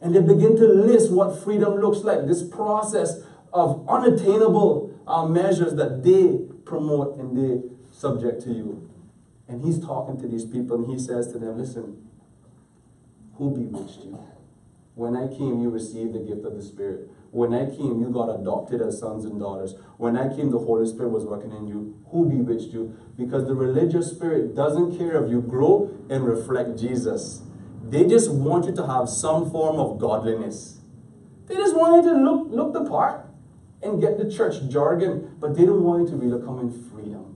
And 0.00 0.14
they 0.14 0.20
begin 0.20 0.56
to 0.56 0.66
list 0.66 1.12
what 1.12 1.42
freedom 1.42 1.76
looks 1.76 1.98
like, 1.98 2.26
this 2.26 2.42
process 2.42 3.20
of 3.52 3.88
unattainable 3.88 5.00
uh, 5.06 5.24
measures 5.26 5.76
that 5.76 6.02
they 6.02 6.38
promote 6.64 7.18
and 7.18 7.36
they 7.36 7.71
subject 7.92 8.42
to 8.42 8.52
you. 8.52 8.90
And 9.48 9.64
he's 9.64 9.78
talking 9.78 10.20
to 10.20 10.26
these 10.26 10.44
people 10.44 10.76
and 10.76 10.90
he 10.90 10.98
says 10.98 11.30
to 11.32 11.38
them, 11.38 11.58
Listen, 11.58 12.08
who 13.34 13.50
bewitched 13.50 14.04
you? 14.04 14.18
When 14.94 15.16
I 15.16 15.26
came, 15.28 15.60
you 15.60 15.70
received 15.70 16.12
the 16.12 16.18
gift 16.18 16.44
of 16.44 16.54
the 16.54 16.62
Spirit. 16.62 17.10
When 17.30 17.54
I 17.54 17.64
came, 17.64 18.00
you 18.02 18.10
got 18.12 18.28
adopted 18.28 18.82
as 18.82 18.98
sons 18.98 19.24
and 19.24 19.40
daughters. 19.40 19.74
When 19.96 20.18
I 20.18 20.28
came, 20.34 20.50
the 20.50 20.58
Holy 20.58 20.86
Spirit 20.86 21.08
was 21.10 21.24
working 21.24 21.50
in 21.50 21.66
you. 21.66 21.96
Who 22.10 22.28
bewitched 22.28 22.74
you? 22.74 22.94
Because 23.16 23.46
the 23.46 23.54
religious 23.54 24.10
spirit 24.10 24.54
doesn't 24.54 24.98
care 24.98 25.24
if 25.24 25.30
you 25.30 25.40
grow 25.40 25.90
and 26.10 26.24
reflect 26.26 26.78
Jesus. 26.78 27.40
They 27.82 28.06
just 28.06 28.30
want 28.30 28.66
you 28.66 28.74
to 28.74 28.86
have 28.86 29.08
some 29.08 29.50
form 29.50 29.76
of 29.76 29.98
godliness. 29.98 30.80
They 31.46 31.54
just 31.54 31.74
want 31.74 32.04
you 32.04 32.12
to 32.12 32.18
look, 32.18 32.48
look 32.50 32.72
the 32.74 32.88
part 32.88 33.26
and 33.82 34.00
get 34.00 34.18
the 34.18 34.30
church 34.30 34.68
jargon, 34.68 35.36
but 35.40 35.56
they 35.56 35.64
don't 35.64 35.82
want 35.82 36.02
you 36.02 36.08
to 36.10 36.16
really 36.16 36.44
come 36.44 36.60
in 36.60 36.70
freedom. 36.90 37.31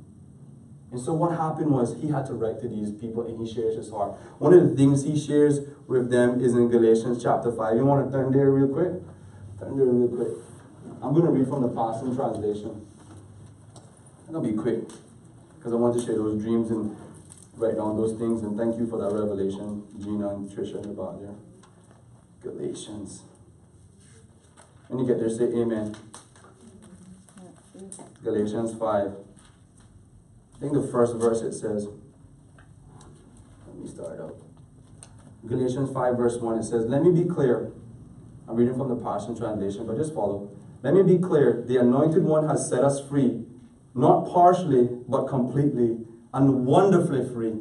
And 0.93 1.01
so 1.01 1.13
what 1.13 1.37
happened 1.37 1.71
was 1.71 1.97
he 2.01 2.09
had 2.09 2.27
to 2.27 2.35
write 2.35 2.61
to 2.61 2.69
these 2.69 2.93
people 2.93 3.27
and 3.27 3.45
he 3.45 3.53
shares 3.53 3.77
his 3.77 3.91
heart. 3.91 4.13
One 4.39 4.55
of 4.55 4.71
the 4.71 4.77
things 4.77 5.03
he 5.05 5.19
shares 5.19 5.61
with 5.87 6.11
them 6.11 6.41
is 6.41 6.55
in 6.55 6.69
Galatians 6.69 7.23
chapter 7.23 7.51
5. 7.51 7.77
You 7.77 7.85
want 7.85 8.07
to 8.07 8.17
turn 8.17 8.33
there 8.33 8.51
real 8.51 8.69
quick? 8.69 9.03
Turn 9.59 9.77
there 9.77 9.87
real 9.87 10.09
quick. 10.09 10.39
I'm 11.03 11.13
going 11.13 11.27
to 11.27 11.33
read 11.33 11.49
from 11.49 11.63
the 11.63 11.69
Passion 11.69 12.15
Translation. 12.15 12.87
Going 14.31 14.43
to 14.43 14.51
be 14.53 14.57
quick 14.57 14.89
because 15.57 15.73
I 15.73 15.77
want 15.77 15.99
to 15.99 16.05
share 16.05 16.15
those 16.15 16.41
dreams 16.41 16.71
and 16.71 16.97
write 17.57 17.77
down 17.77 17.97
those 17.97 18.17
things. 18.19 18.43
And 18.43 18.57
thank 18.57 18.79
you 18.79 18.87
for 18.87 18.99
that 18.99 19.13
revelation, 19.13 19.85
Gina 19.99 20.29
and 20.31 20.49
Trisha 20.49 20.83
the 20.83 20.89
back 20.89 21.21
there. 21.21 21.35
Galatians. 22.43 23.23
When 24.89 25.01
you 25.01 25.07
get 25.07 25.19
there, 25.19 25.31
say 25.31 25.45
amen. 25.45 25.97
Galatians 28.23 28.75
5. 28.79 29.26
I 30.57 30.59
think 30.59 30.73
the 30.73 30.89
first 30.91 31.17
verse 31.17 31.43
it 31.43 31.53
says, 31.53 31.89
let 33.67 33.77
me 33.77 33.89
start 33.89 34.19
out. 34.21 34.37
Galatians 35.47 35.93
5, 35.93 36.17
verse 36.17 36.37
1, 36.39 36.59
it 36.59 36.63
says, 36.65 36.87
Let 36.87 37.03
me 37.03 37.13
be 37.13 37.29
clear. 37.29 37.71
I'm 38.49 38.57
reading 38.57 38.77
from 38.77 38.89
the 38.89 38.97
Passion 38.97 39.37
Translation, 39.37 39.87
but 39.87 39.97
just 39.97 40.15
follow. 40.15 40.51
Let 40.83 40.95
me 40.95 41.03
be 41.03 41.19
clear. 41.19 41.63
The 41.67 41.77
Anointed 41.77 42.25
One 42.25 42.49
has 42.49 42.69
set 42.69 42.83
us 42.83 43.01
free, 43.01 43.45
not 43.95 44.29
partially, 44.33 44.89
but 45.09 45.27
completely 45.27 45.99
and 46.33 46.67
wonderfully 46.67 47.29
free. 47.29 47.55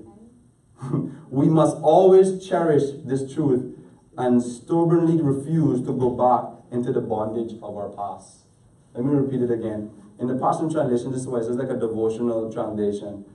we 1.29 1.47
must 1.47 1.77
always 1.77 2.45
cherish 2.45 2.83
this 3.03 3.33
truth 3.33 3.77
and 4.17 4.41
stubbornly 4.41 5.21
refuse 5.21 5.85
to 5.85 5.93
go 5.93 6.09
back 6.09 6.63
into 6.71 6.91
the 6.91 7.01
bondage 7.01 7.53
of 7.61 7.77
our 7.77 7.89
past. 7.89 8.45
Let 8.93 9.05
me 9.05 9.13
repeat 9.13 9.41
it 9.41 9.51
again. 9.51 9.91
In 10.19 10.27
the 10.27 10.35
Passion 10.35 10.71
Translation, 10.71 11.11
this 11.11 11.21
is 11.21 11.27
why 11.27 11.39
it 11.39 11.45
says 11.45 11.57
like 11.57 11.69
a 11.69 11.77
devotional 11.77 12.51
translation. 12.51 13.25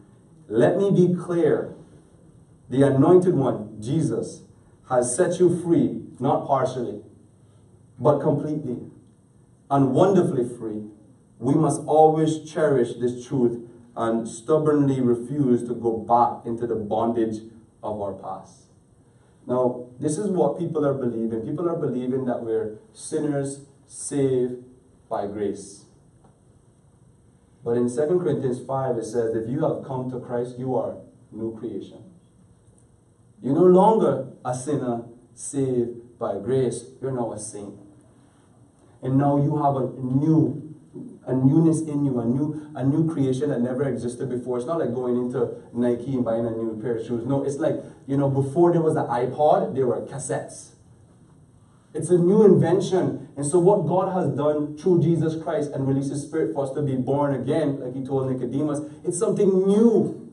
Let 0.48 0.76
me 0.78 0.90
be 0.90 1.14
clear. 1.14 1.74
The 2.68 2.82
anointed 2.82 3.34
one, 3.34 3.76
Jesus, 3.80 4.42
has 4.88 5.14
set 5.14 5.38
you 5.38 5.60
free, 5.62 6.02
not 6.18 6.46
partially, 6.46 7.00
but 7.98 8.20
completely 8.20 8.78
and 9.70 9.92
wonderfully 9.92 10.48
free. 10.48 10.82
We 11.38 11.54
must 11.54 11.82
always 11.86 12.50
cherish 12.50 12.94
this 12.94 13.26
truth 13.26 13.68
and 13.96 14.26
stubbornly 14.26 15.00
refuse 15.00 15.66
to 15.68 15.74
go 15.74 15.96
back 15.98 16.46
into 16.46 16.66
the 16.66 16.74
bondage 16.74 17.42
of 17.82 18.00
our 18.00 18.12
past. 18.14 18.64
Now, 19.46 19.86
this 19.98 20.18
is 20.18 20.28
what 20.28 20.58
people 20.58 20.84
are 20.86 20.94
believing. 20.94 21.42
People 21.42 21.68
are 21.68 21.76
believing 21.76 22.24
that 22.26 22.42
we're 22.42 22.78
sinners 22.92 23.62
saved 23.86 24.64
by 25.08 25.26
grace. 25.26 25.84
But 27.64 27.72
in 27.76 27.88
2 27.88 27.96
Corinthians 28.22 28.60
5, 28.66 28.96
it 28.96 29.04
says, 29.04 29.34
if 29.34 29.48
you 29.48 29.60
have 29.62 29.84
come 29.86 30.10
to 30.10 30.20
Christ, 30.20 30.58
you 30.58 30.76
are 30.76 30.96
new 31.30 31.56
creation. 31.58 32.02
You're 33.42 33.54
no 33.54 33.64
longer 33.64 34.28
a 34.44 34.54
sinner 34.54 35.02
saved 35.34 36.18
by 36.18 36.38
grace. 36.38 36.84
You're 37.00 37.12
now 37.12 37.32
a 37.32 37.38
saint. 37.38 37.78
And 39.02 39.16
now 39.18 39.36
you 39.36 39.62
have 39.62 39.76
a 39.76 39.86
new 40.00 40.70
a 41.26 41.34
newness 41.34 41.82
in 41.82 42.04
you, 42.04 42.18
a 42.18 42.24
new, 42.24 42.70
a 42.74 42.84
new 42.84 43.08
creation 43.12 43.50
that 43.50 43.60
never 43.60 43.88
existed 43.88 44.28
before. 44.28 44.58
It's 44.58 44.66
not 44.66 44.80
like 44.80 44.92
going 44.94 45.16
into 45.16 45.54
Nike 45.72 46.14
and 46.14 46.24
buying 46.24 46.46
a 46.46 46.50
new 46.50 46.78
pair 46.82 46.96
of 46.96 47.06
shoes. 47.06 47.24
No, 47.24 47.44
it's 47.44 47.58
like, 47.58 47.76
you 48.06 48.16
know, 48.16 48.28
before 48.28 48.72
there 48.72 48.80
was 48.80 48.96
an 48.96 49.06
iPod, 49.06 49.74
there 49.74 49.86
were 49.86 50.00
cassettes. 50.00 50.70
It's 51.94 52.10
a 52.10 52.18
new 52.18 52.44
invention. 52.44 53.19
And 53.36 53.46
so, 53.46 53.58
what 53.58 53.86
God 53.86 54.12
has 54.12 54.36
done 54.36 54.76
through 54.76 55.02
Jesus 55.02 55.40
Christ 55.42 55.70
and 55.72 55.86
released 55.86 56.10
His 56.10 56.22
Spirit 56.22 56.54
for 56.54 56.64
us 56.64 56.74
to 56.74 56.82
be 56.82 56.96
born 56.96 57.34
again, 57.34 57.80
like 57.80 57.94
He 57.94 58.04
told 58.04 58.30
Nicodemus, 58.30 58.80
it's 59.04 59.18
something 59.18 59.66
new. 59.66 60.30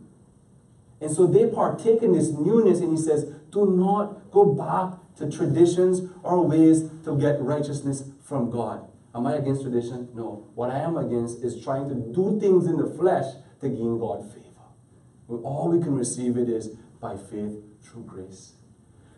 And 0.99 1.11
so, 1.11 1.27
they 1.27 1.47
partake 1.47 2.01
in 2.01 2.13
this 2.13 2.31
newness, 2.31 2.79
and 2.79 2.97
He 2.97 3.01
says, 3.01 3.31
do 3.51 3.65
not 3.65 4.31
go 4.31 4.45
back 4.45 4.99
to 5.17 5.29
traditions 5.29 6.09
or 6.23 6.45
ways 6.45 6.89
to 7.05 7.17
get 7.17 7.41
righteousness 7.41 8.03
from 8.23 8.51
God. 8.51 8.87
Am 9.15 9.25
I 9.25 9.35
against 9.35 9.63
tradition? 9.63 10.09
No. 10.13 10.47
What 10.53 10.69
I 10.69 10.79
am 10.79 10.97
against 10.97 11.43
is 11.43 11.63
trying 11.63 11.89
to 11.89 11.95
do 11.95 12.39
things 12.39 12.67
in 12.67 12.77
the 12.77 12.85
flesh 12.85 13.25
to 13.61 13.69
gain 13.69 13.97
God 13.97 14.31
favor. 14.31 14.45
All 15.43 15.69
we 15.69 15.81
can 15.81 15.95
receive 15.95 16.37
it 16.37 16.49
is 16.49 16.67
by 17.01 17.15
faith 17.17 17.55
through 17.81 18.03
grace. 18.03 18.53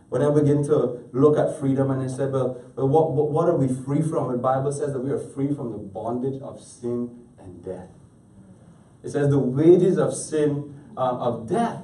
When 0.10 0.22
I 0.24 0.32
begin 0.32 0.64
to 0.66 1.08
look 1.12 1.38
at 1.38 1.60
freedom 1.60 1.92
and 1.92 2.02
I 2.02 2.08
said, 2.08 2.32
well, 2.32 2.62
well 2.76 2.88
what, 2.88 3.12
what, 3.12 3.30
what 3.32 3.50
are 3.50 3.56
we 3.56 3.68
free 3.68 4.02
from? 4.02 4.32
The 4.32 4.38
Bible 4.38 4.72
says 4.72 4.94
that 4.94 5.00
we 5.00 5.12
are 5.12 5.20
free 5.20 5.54
from 5.54 5.72
the 5.72 5.78
bondage 5.78 6.42
of 6.42 6.62
sin 6.62 7.28
and 7.40 7.64
death. 7.64 7.90
It 9.04 9.12
says 9.12 9.30
the 9.30 9.40
wages 9.40 9.98
of 9.98 10.14
sin, 10.14 10.76
uh, 10.98 11.18
of 11.18 11.48
death. 11.48 11.84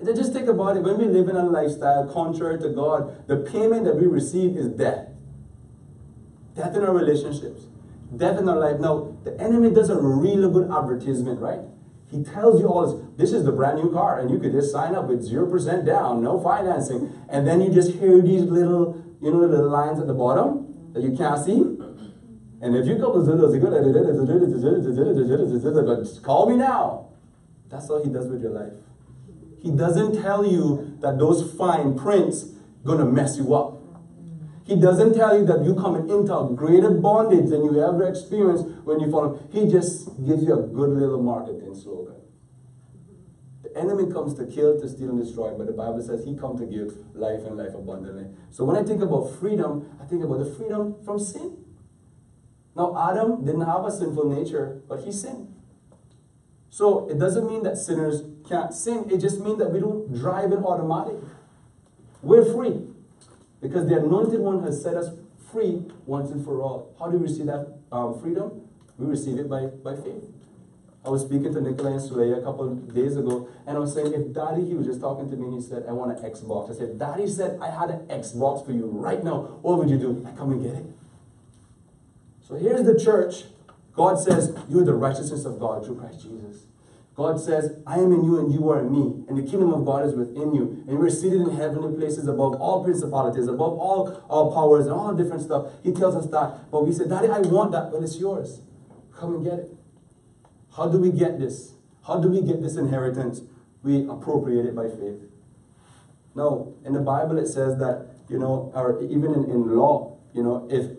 And 0.00 0.14
just 0.16 0.32
think 0.32 0.48
about 0.48 0.76
it. 0.76 0.82
When 0.82 0.98
we 0.98 1.04
live 1.04 1.28
in 1.28 1.36
a 1.36 1.44
lifestyle 1.44 2.06
contrary 2.12 2.58
to 2.60 2.70
God, 2.70 3.26
the 3.28 3.36
payment 3.36 3.84
that 3.84 3.96
we 3.96 4.06
receive 4.06 4.56
is 4.56 4.68
death 4.68 5.08
death 6.56 6.74
in 6.74 6.82
our 6.82 6.94
relationships, 6.94 7.66
death 8.16 8.38
in 8.38 8.48
our 8.48 8.58
life. 8.58 8.80
Now, 8.80 9.14
the 9.24 9.38
enemy 9.38 9.70
does 9.70 9.90
a 9.90 10.00
really 10.00 10.50
good 10.50 10.70
advertisement, 10.70 11.40
right? 11.40 11.60
He 12.10 12.22
tells 12.22 12.60
you 12.60 12.68
all 12.68 12.86
this. 12.86 13.02
This 13.16 13.32
is 13.32 13.44
the 13.44 13.52
brand 13.52 13.82
new 13.82 13.90
car, 13.92 14.20
and 14.20 14.30
you 14.30 14.38
could 14.38 14.52
just 14.52 14.70
sign 14.70 14.94
up 14.94 15.06
with 15.06 15.28
0% 15.28 15.84
down, 15.84 16.22
no 16.22 16.40
financing. 16.40 17.12
And 17.28 17.46
then 17.46 17.60
you 17.60 17.72
just 17.72 17.92
hear 17.92 18.20
these 18.20 18.42
little, 18.42 19.02
you 19.20 19.32
know, 19.32 19.38
little 19.38 19.68
lines 19.68 19.98
at 19.98 20.06
the 20.06 20.14
bottom 20.14 20.92
that 20.92 21.02
you 21.02 21.16
can't 21.16 21.44
see. 21.44 21.76
And 22.62 22.76
if 22.76 22.86
you 22.86 22.96
go, 22.96 23.12
to 26.04 26.20
call 26.22 26.48
me 26.48 26.56
now. 26.56 27.08
That's 27.68 27.90
all 27.90 28.02
he 28.02 28.10
does 28.10 28.28
with 28.28 28.42
your 28.42 28.52
life. 28.52 28.72
He 29.60 29.70
doesn't 29.70 30.22
tell 30.22 30.44
you 30.44 30.96
that 31.00 31.18
those 31.18 31.52
fine 31.54 31.98
prints 31.98 32.50
gonna 32.84 33.04
mess 33.04 33.36
you 33.36 33.54
up. 33.54 33.75
He 34.66 34.74
doesn't 34.74 35.14
tell 35.14 35.38
you 35.38 35.46
that 35.46 35.64
you're 35.64 35.80
coming 35.80 36.10
into 36.10 36.36
a 36.36 36.52
greater 36.52 36.90
bondage 36.90 37.50
than 37.50 37.64
you 37.64 37.80
ever 37.80 38.08
experienced 38.08 38.66
when 38.82 38.98
you 38.98 39.08
follow 39.10 39.36
him. 39.36 39.48
He 39.52 39.70
just 39.70 40.08
gives 40.26 40.42
you 40.42 40.58
a 40.58 40.62
good 40.62 40.90
little 40.90 41.22
marketing 41.22 41.72
slogan. 41.72 42.16
The 43.62 43.78
enemy 43.78 44.12
comes 44.12 44.34
to 44.34 44.46
kill, 44.46 44.80
to 44.80 44.88
steal, 44.88 45.10
and 45.10 45.22
destroy, 45.22 45.54
but 45.56 45.68
the 45.68 45.72
Bible 45.72 46.02
says 46.02 46.24
he 46.24 46.36
comes 46.36 46.60
to 46.60 46.66
give 46.66 46.98
life 47.14 47.44
and 47.46 47.56
life 47.56 47.74
abundantly. 47.74 48.26
So 48.50 48.64
when 48.64 48.76
I 48.76 48.82
think 48.82 49.02
about 49.02 49.38
freedom, 49.38 49.88
I 50.02 50.04
think 50.04 50.24
about 50.24 50.40
the 50.40 50.52
freedom 50.56 50.96
from 51.04 51.20
sin. 51.20 51.58
Now, 52.74 52.96
Adam 53.08 53.44
didn't 53.44 53.66
have 53.66 53.84
a 53.84 53.90
sinful 53.92 54.28
nature, 54.28 54.82
but 54.88 55.04
he 55.04 55.12
sinned. 55.12 55.54
So 56.70 57.08
it 57.08 57.20
doesn't 57.20 57.46
mean 57.46 57.62
that 57.62 57.78
sinners 57.78 58.24
can't 58.48 58.74
sin. 58.74 59.08
It 59.12 59.18
just 59.18 59.40
means 59.40 59.58
that 59.58 59.70
we 59.70 59.78
don't 59.78 60.12
drive 60.12 60.50
it 60.50 60.58
automatic. 60.58 61.16
We're 62.20 62.44
free. 62.44 62.95
Because 63.68 63.88
the 63.88 63.98
anointed 63.98 64.40
one 64.40 64.62
has 64.62 64.82
set 64.82 64.94
us 64.94 65.10
free 65.50 65.82
once 66.06 66.30
and 66.30 66.44
for 66.44 66.60
all. 66.60 66.94
How 66.98 67.10
do 67.10 67.18
we 67.18 67.24
receive 67.24 67.46
that 67.46 67.78
um, 67.90 68.20
freedom? 68.20 68.62
We 68.98 69.06
receive 69.06 69.38
it 69.38 69.48
by, 69.48 69.66
by 69.66 69.96
faith. 69.96 70.24
I 71.04 71.08
was 71.08 71.22
speaking 71.22 71.52
to 71.52 71.60
Nikolai 71.60 71.92
and 71.92 72.00
Suley 72.00 72.36
a 72.36 72.42
couple 72.42 72.68
of 72.68 72.94
days 72.94 73.16
ago, 73.16 73.48
and 73.66 73.76
I 73.76 73.80
was 73.80 73.94
saying, 73.94 74.12
if 74.12 74.32
Daddy, 74.34 74.66
he 74.66 74.74
was 74.74 74.86
just 74.86 75.00
talking 75.00 75.30
to 75.30 75.36
me, 75.36 75.44
and 75.46 75.54
he 75.54 75.60
said, 75.60 75.84
I 75.88 75.92
want 75.92 76.18
an 76.18 76.24
Xbox. 76.28 76.70
I 76.70 76.74
said, 76.74 76.98
Daddy 76.98 77.28
said, 77.28 77.58
I 77.60 77.70
had 77.70 77.90
an 77.90 78.06
Xbox 78.08 78.66
for 78.66 78.72
you 78.72 78.86
right 78.86 79.22
now. 79.22 79.58
What 79.62 79.78
would 79.78 79.90
you 79.90 79.98
do? 79.98 80.26
I 80.26 80.36
come 80.36 80.52
and 80.52 80.62
get 80.62 80.74
it. 80.74 80.86
So 82.46 82.54
here's 82.56 82.84
the 82.84 82.98
church. 82.98 83.44
God 83.94 84.18
says, 84.18 84.56
You're 84.68 84.84
the 84.84 84.94
righteousness 84.94 85.44
of 85.44 85.58
God 85.58 85.84
through 85.84 86.00
Christ 86.00 86.22
Jesus. 86.22 86.66
God 87.16 87.40
says, 87.40 87.78
I 87.86 87.94
am 87.94 88.12
in 88.12 88.24
you 88.24 88.38
and 88.38 88.52
you 88.52 88.68
are 88.68 88.80
in 88.80 88.92
me, 88.92 89.24
and 89.26 89.38
the 89.38 89.42
kingdom 89.42 89.72
of 89.72 89.86
God 89.86 90.04
is 90.04 90.14
within 90.14 90.54
you. 90.54 90.84
And 90.86 90.98
we're 90.98 91.08
seated 91.08 91.40
in 91.40 91.56
heavenly 91.56 91.96
places 91.96 92.28
above 92.28 92.60
all 92.60 92.84
principalities, 92.84 93.48
above 93.48 93.78
all, 93.78 94.22
all 94.28 94.52
powers 94.52 94.84
and 94.84 94.94
all 94.94 95.14
different 95.14 95.42
stuff. 95.42 95.72
He 95.82 95.92
tells 95.92 96.14
us 96.14 96.26
that. 96.30 96.70
But 96.70 96.84
we 96.84 96.92
say, 96.92 97.08
Daddy, 97.08 97.28
I 97.28 97.38
want 97.40 97.72
that. 97.72 97.90
Well, 97.90 98.04
it's 98.04 98.18
yours. 98.18 98.60
Come 99.18 99.36
and 99.36 99.44
get 99.44 99.54
it. 99.54 99.74
How 100.76 100.88
do 100.88 100.98
we 100.98 101.10
get 101.10 101.38
this? 101.38 101.72
How 102.06 102.20
do 102.20 102.28
we 102.28 102.42
get 102.42 102.60
this 102.60 102.76
inheritance? 102.76 103.40
We 103.82 104.06
appropriate 104.08 104.66
it 104.66 104.76
by 104.76 104.88
faith. 104.90 105.22
Now, 106.34 106.74
in 106.84 106.92
the 106.92 107.00
Bible 107.00 107.38
it 107.38 107.46
says 107.46 107.78
that, 107.78 108.08
you 108.28 108.38
know, 108.38 108.70
or 108.74 109.02
even 109.02 109.32
in, 109.32 109.44
in 109.44 109.74
law, 109.74 110.18
you 110.34 110.42
know, 110.42 110.68
if 110.70 110.90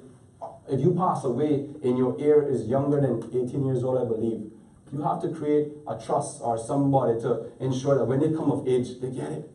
if 0.67 0.81
you 0.81 0.95
pass 0.95 1.23
away 1.23 1.69
and 1.83 1.97
your 1.97 2.17
heir 2.19 2.41
is 2.41 2.65
younger 2.65 2.99
than 2.99 3.23
18 3.23 3.65
years 3.65 3.83
old, 3.83 3.99
I 3.99 4.05
believe, 4.05 4.51
you 4.91 5.01
have 5.01 5.21
to 5.21 5.29
create 5.29 5.69
a 5.87 5.97
trust 5.97 6.41
or 6.41 6.57
somebody 6.57 7.19
to 7.21 7.51
ensure 7.59 7.97
that 7.97 8.05
when 8.05 8.19
they 8.19 8.29
come 8.29 8.51
of 8.51 8.67
age, 8.67 8.99
they 9.01 9.11
get 9.11 9.31
it. 9.31 9.49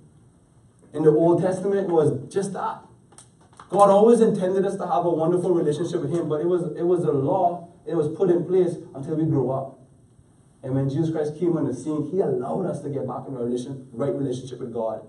In 0.93 1.03
the 1.05 1.11
Old 1.11 1.41
Testament, 1.41 1.89
was 1.89 2.33
just 2.33 2.53
that. 2.53 2.83
God 3.71 3.89
always 3.89 4.21
intended 4.21 4.67
us 4.67 4.77
to 4.77 4.87
have 4.87 5.07
a 5.07 5.11
wonderful 5.11 5.55
relationship 5.55 6.03
with 6.03 6.13
Him, 6.13 6.29
but 6.29 6.43
it 6.43 6.47
was, 6.47 6.77
it 6.77 6.83
was 6.83 7.05
a 7.05 7.13
law, 7.13 7.69
it 7.87 7.95
was 7.95 8.09
put 8.15 8.29
in 8.29 8.45
place 8.45 8.77
until 8.95 9.15
we 9.15 9.25
grow 9.25 9.51
up. 9.51 9.81
And 10.63 10.75
when 10.75 10.91
Jesus 10.91 11.11
Christ 11.11 11.39
came 11.41 11.57
on 11.57 11.67
the 11.67 11.75
scene, 11.75 12.11
He 12.11 12.21
allowed 12.21 12.67
us 12.67 12.83
to 12.83 12.91
get 12.91 13.07
back 13.09 13.27
in 13.27 13.35
a 13.35 13.39
relation, 13.39 13.89
right 13.93 14.15
relationship 14.15 14.61
with 14.61 14.73
God. 14.73 15.01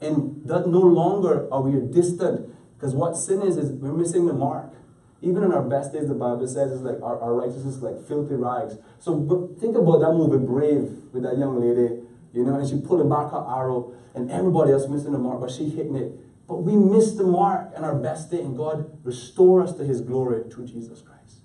And 0.00 0.42
that 0.46 0.66
no 0.66 0.80
longer 0.80 1.52
are 1.52 1.62
we 1.62 1.80
distant, 1.92 2.52
because 2.76 2.94
what 2.94 3.16
sin 3.16 3.42
is, 3.42 3.56
is 3.56 3.70
we're 3.70 3.92
missing 3.92 4.26
the 4.26 4.34
mark. 4.34 4.72
Even 5.20 5.42
in 5.42 5.52
our 5.52 5.62
best 5.62 5.92
days, 5.92 6.06
the 6.08 6.14
Bible 6.14 6.46
says 6.46 6.70
it's 6.70 6.82
like 6.82 7.02
our, 7.02 7.20
our 7.20 7.34
righteousness 7.34 7.76
is 7.76 7.82
like 7.82 8.00
filthy 8.06 8.34
rags. 8.34 8.76
So 9.00 9.16
but 9.16 9.58
think 9.60 9.76
about 9.76 9.98
that 10.00 10.12
movie 10.12 10.44
Brave 10.44 10.90
with 11.12 11.24
that 11.24 11.38
young 11.38 11.60
lady, 11.60 12.02
you 12.32 12.44
know, 12.44 12.54
and 12.54 12.68
she 12.68 12.80
pulling 12.80 13.08
back 13.08 13.32
her 13.32 13.44
arrow 13.48 13.94
and 14.14 14.30
everybody 14.30 14.72
else 14.72 14.88
missing 14.88 15.12
the 15.12 15.18
mark, 15.18 15.40
but 15.40 15.50
she 15.50 15.68
hitting 15.68 15.96
it. 15.96 16.12
But 16.46 16.62
we 16.62 16.76
missed 16.76 17.18
the 17.18 17.24
mark 17.24 17.72
in 17.76 17.84
our 17.84 17.94
best 17.94 18.30
day, 18.30 18.40
and 18.40 18.56
God 18.56 19.04
restore 19.04 19.62
us 19.62 19.74
to 19.74 19.84
his 19.84 20.00
glory 20.00 20.48
through 20.50 20.66
Jesus 20.66 21.02
Christ. 21.02 21.40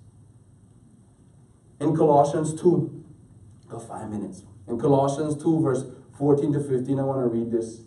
In 1.79 1.95
Colossians 1.95 2.59
2, 2.61 3.03
got 3.67 3.85
five 3.87 4.09
minutes. 4.09 4.43
In 4.67 4.79
Colossians 4.79 5.41
2, 5.43 5.61
verse 5.61 5.83
14 6.17 6.53
to 6.53 6.59
15, 6.61 6.99
I 6.99 7.03
want 7.03 7.19
to 7.19 7.27
read 7.27 7.51
this. 7.51 7.81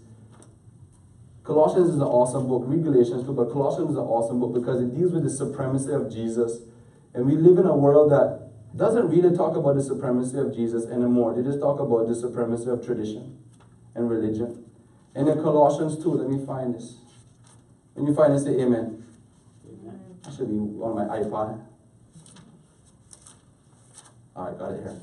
Colossians 1.47 1.91
is 1.91 1.97
an 1.97 2.03
awesome 2.03 2.49
book. 2.49 2.65
Read 2.67 2.83
Galatians 2.83 3.25
too, 3.25 3.33
but 3.33 3.53
Colossians 3.53 3.91
is 3.91 3.97
an 3.97 4.03
awesome 4.03 4.41
book 4.41 4.53
because 4.53 4.83
it 4.83 4.93
deals 4.97 5.13
with 5.13 5.23
the 5.23 5.31
supremacy 5.31 5.93
of 5.93 6.13
Jesus. 6.13 6.59
And 7.15 7.25
we 7.25 7.37
live 7.37 7.59
in 7.59 7.67
a 7.67 7.77
world 7.77 8.11
that 8.11 8.51
doesn't 8.77 9.09
really 9.09 9.35
talk 9.35 9.57
about 9.57 9.77
the 9.77 9.83
supremacy 9.83 10.37
of 10.39 10.53
Jesus 10.53 10.87
anymore. 10.87 11.35
They 11.35 11.43
just 11.43 11.61
talk 11.61 11.79
about 11.79 12.09
the 12.09 12.17
supremacy 12.17 12.69
of 12.69 12.85
tradition 12.85 13.39
and 13.95 14.11
religion. 14.11 14.65
And 15.15 15.29
in 15.29 15.41
Colossians 15.41 16.03
2, 16.03 16.11
let 16.11 16.29
me 16.29 16.45
find 16.45 16.75
this. 16.75 16.97
When 17.95 18.09
you 18.09 18.15
find 18.15 18.35
it, 18.35 18.41
say 18.41 18.61
amen. 18.61 19.05
Amen. 19.65 20.01
I 20.27 20.31
should 20.31 20.51
be 20.51 20.59
on 20.59 20.97
my 20.97 21.05
iPod. 21.17 21.63
All 24.35 24.45
right, 24.47 24.59
got 24.59 24.73
it 24.73 24.83
here. 24.83 24.97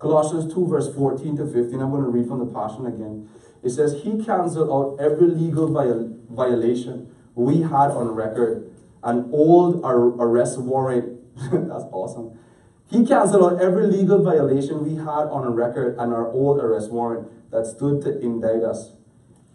Colossians 0.00 0.52
2, 0.52 0.66
verse 0.66 0.92
14 0.92 1.36
to 1.36 1.46
15. 1.46 1.80
I'm 1.80 1.90
going 1.90 2.02
to 2.02 2.10
read 2.10 2.26
from 2.26 2.40
the 2.40 2.52
Passion 2.52 2.86
again. 2.86 3.30
It 3.64 3.70
says, 3.70 4.02
He 4.02 4.22
canceled 4.22 4.70
out 4.70 5.02
every 5.02 5.28
legal 5.28 5.68
viol- 5.68 6.16
violation 6.28 7.14
we 7.34 7.62
had 7.62 7.90
on 7.90 8.08
record, 8.08 8.70
an 9.02 9.30
old 9.32 9.82
ar- 9.84 10.14
arrest 10.20 10.60
warrant. 10.60 11.18
That's 11.50 11.84
awesome. 11.90 12.38
He 12.90 13.06
canceled 13.06 13.42
out 13.54 13.60
every 13.62 13.86
legal 13.86 14.22
violation 14.22 14.84
we 14.84 14.96
had 14.96 15.26
on 15.32 15.54
record 15.54 15.96
and 15.98 16.12
our 16.12 16.30
old 16.30 16.60
arrest 16.60 16.92
warrant 16.92 17.50
that 17.50 17.66
stood 17.66 18.02
to 18.02 18.20
indict 18.20 18.62
us. 18.62 18.92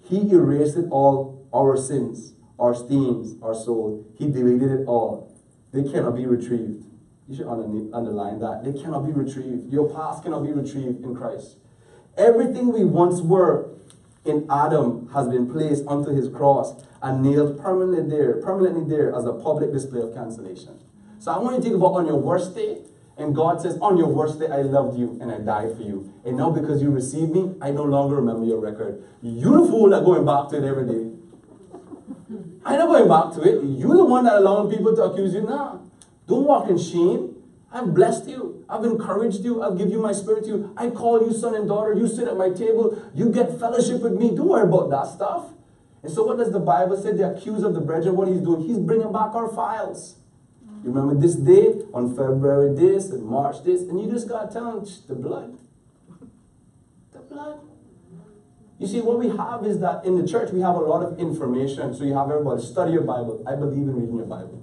He 0.01 0.31
erased 0.31 0.75
it 0.75 0.87
all 0.89 1.47
our 1.53 1.77
sins, 1.77 2.33
our 2.57 2.73
stains, 2.73 3.35
our 3.43 3.53
soul. 3.53 4.05
He 4.17 4.29
deleted 4.29 4.71
it 4.71 4.87
all. 4.87 5.31
They 5.71 5.83
cannot 5.83 6.15
be 6.15 6.25
retrieved. 6.25 6.85
You 7.27 7.35
should 7.35 7.47
underline 7.47 8.39
that. 8.39 8.63
They 8.63 8.73
cannot 8.73 9.05
be 9.05 9.11
retrieved. 9.11 9.71
Your 9.71 9.87
past 9.87 10.23
cannot 10.23 10.43
be 10.43 10.51
retrieved 10.51 11.03
in 11.03 11.15
Christ. 11.15 11.57
Everything 12.17 12.73
we 12.73 12.83
once 12.83 13.21
were 13.21 13.68
in 14.25 14.45
Adam 14.49 15.09
has 15.13 15.27
been 15.27 15.51
placed 15.51 15.85
onto 15.87 16.11
his 16.11 16.29
cross 16.29 16.83
and 17.01 17.23
nailed 17.23 17.59
permanently 17.59 18.09
there, 18.09 18.41
permanently 18.41 18.89
there 18.89 19.15
as 19.15 19.25
a 19.25 19.33
public 19.33 19.71
display 19.71 20.01
of 20.01 20.13
cancellation. 20.13 20.79
So 21.19 21.31
I 21.31 21.39
want 21.39 21.55
you 21.55 21.61
to 21.61 21.63
think 21.63 21.75
about 21.75 21.93
on 21.93 22.05
your 22.05 22.17
worst 22.17 22.55
day, 22.55 22.79
and 23.17 23.35
God 23.35 23.61
says, 23.61 23.77
On 23.81 23.97
your 23.97 24.07
worst 24.07 24.39
day, 24.39 24.47
I 24.47 24.61
loved 24.61 24.97
you 24.97 25.17
and 25.21 25.29
I 25.29 25.39
died 25.39 25.75
for 25.75 25.83
you. 25.83 26.13
And 26.25 26.37
now 26.37 26.51
because 26.51 26.81
you 26.81 26.89
received 26.89 27.31
me, 27.31 27.53
I 27.61 27.71
no 27.71 27.83
longer 27.83 28.15
remember 28.15 28.45
your 28.45 28.59
record. 28.59 29.03
You 29.21 29.61
the 29.61 29.69
fool 29.69 29.89
that 29.89 30.05
going 30.05 30.25
back 30.25 30.47
to 30.49 30.57
it 30.57 30.63
every 30.63 30.87
day. 30.87 31.11
I'm 32.65 32.77
not 32.77 32.87
going 32.87 33.09
back 33.09 33.33
to 33.35 33.41
it. 33.43 33.63
You're 33.63 33.97
the 33.97 34.05
one 34.05 34.23
that 34.23 34.35
allowing 34.35 34.71
people 34.71 34.95
to 34.95 35.03
accuse 35.03 35.33
you 35.33 35.41
now. 35.41 35.81
Don't 36.27 36.45
walk 36.45 36.69
in 36.69 36.77
shame. 36.77 37.35
I've 37.71 37.93
blessed 37.93 38.27
you. 38.27 38.65
I've 38.67 38.83
encouraged 38.83 39.43
you. 39.43 39.61
I've 39.61 39.77
given 39.77 39.91
you 39.91 40.01
my 40.01 40.11
spirit 40.11 40.45
to 40.45 40.49
you. 40.49 40.73
I 40.75 40.89
call 40.89 41.21
you 41.21 41.33
son 41.33 41.55
and 41.55 41.67
daughter. 41.67 41.93
You 41.93 42.07
sit 42.07 42.27
at 42.27 42.35
my 42.35 42.49
table. 42.49 43.11
You 43.13 43.29
get 43.29 43.59
fellowship 43.59 44.01
with 44.01 44.13
me. 44.13 44.35
Don't 44.35 44.47
worry 44.47 44.67
about 44.67 44.89
that 44.89 45.07
stuff. 45.13 45.51
And 46.01 46.11
so, 46.11 46.25
what 46.25 46.37
does 46.37 46.51
the 46.51 46.59
Bible 46.59 46.97
say? 46.97 47.11
The 47.11 47.35
accuser 47.35 47.67
of 47.67 47.73
the 47.73 47.81
brethren, 47.81 48.15
what 48.15 48.27
he's 48.27 48.41
doing? 48.41 48.61
He's 48.61 48.79
bringing 48.79 49.11
back 49.11 49.35
our 49.35 49.49
files. 49.49 50.15
You 50.83 50.91
remember 50.91 51.13
this 51.19 51.35
day 51.35 51.81
on 51.93 52.15
February 52.15 52.73
this 52.73 53.09
and 53.09 53.25
March 53.25 53.63
this, 53.65 53.81
and 53.81 53.99
you 53.99 54.09
just 54.09 54.29
got 54.29 54.47
to 54.47 54.53
tell 54.53 54.79
them 54.79 54.89
the 55.07 55.15
blood. 55.15 55.59
The 57.11 57.19
blood. 57.19 57.59
You 58.79 58.87
see, 58.87 59.01
what 59.01 59.19
we 59.19 59.27
have 59.27 59.65
is 59.65 59.79
that 59.79 60.05
in 60.05 60.15
the 60.15 60.25
church 60.25 60.51
we 60.51 60.61
have 60.61 60.75
a 60.75 60.79
lot 60.79 61.03
of 61.03 61.19
information. 61.19 61.93
So 61.93 62.05
you 62.05 62.13
have 62.13 62.31
everybody 62.31 62.61
study 62.63 62.93
your 62.93 63.01
Bible. 63.01 63.43
I 63.45 63.55
believe 63.55 63.83
in 63.83 63.93
reading 63.93 64.15
your 64.15 64.25
Bible. 64.25 64.58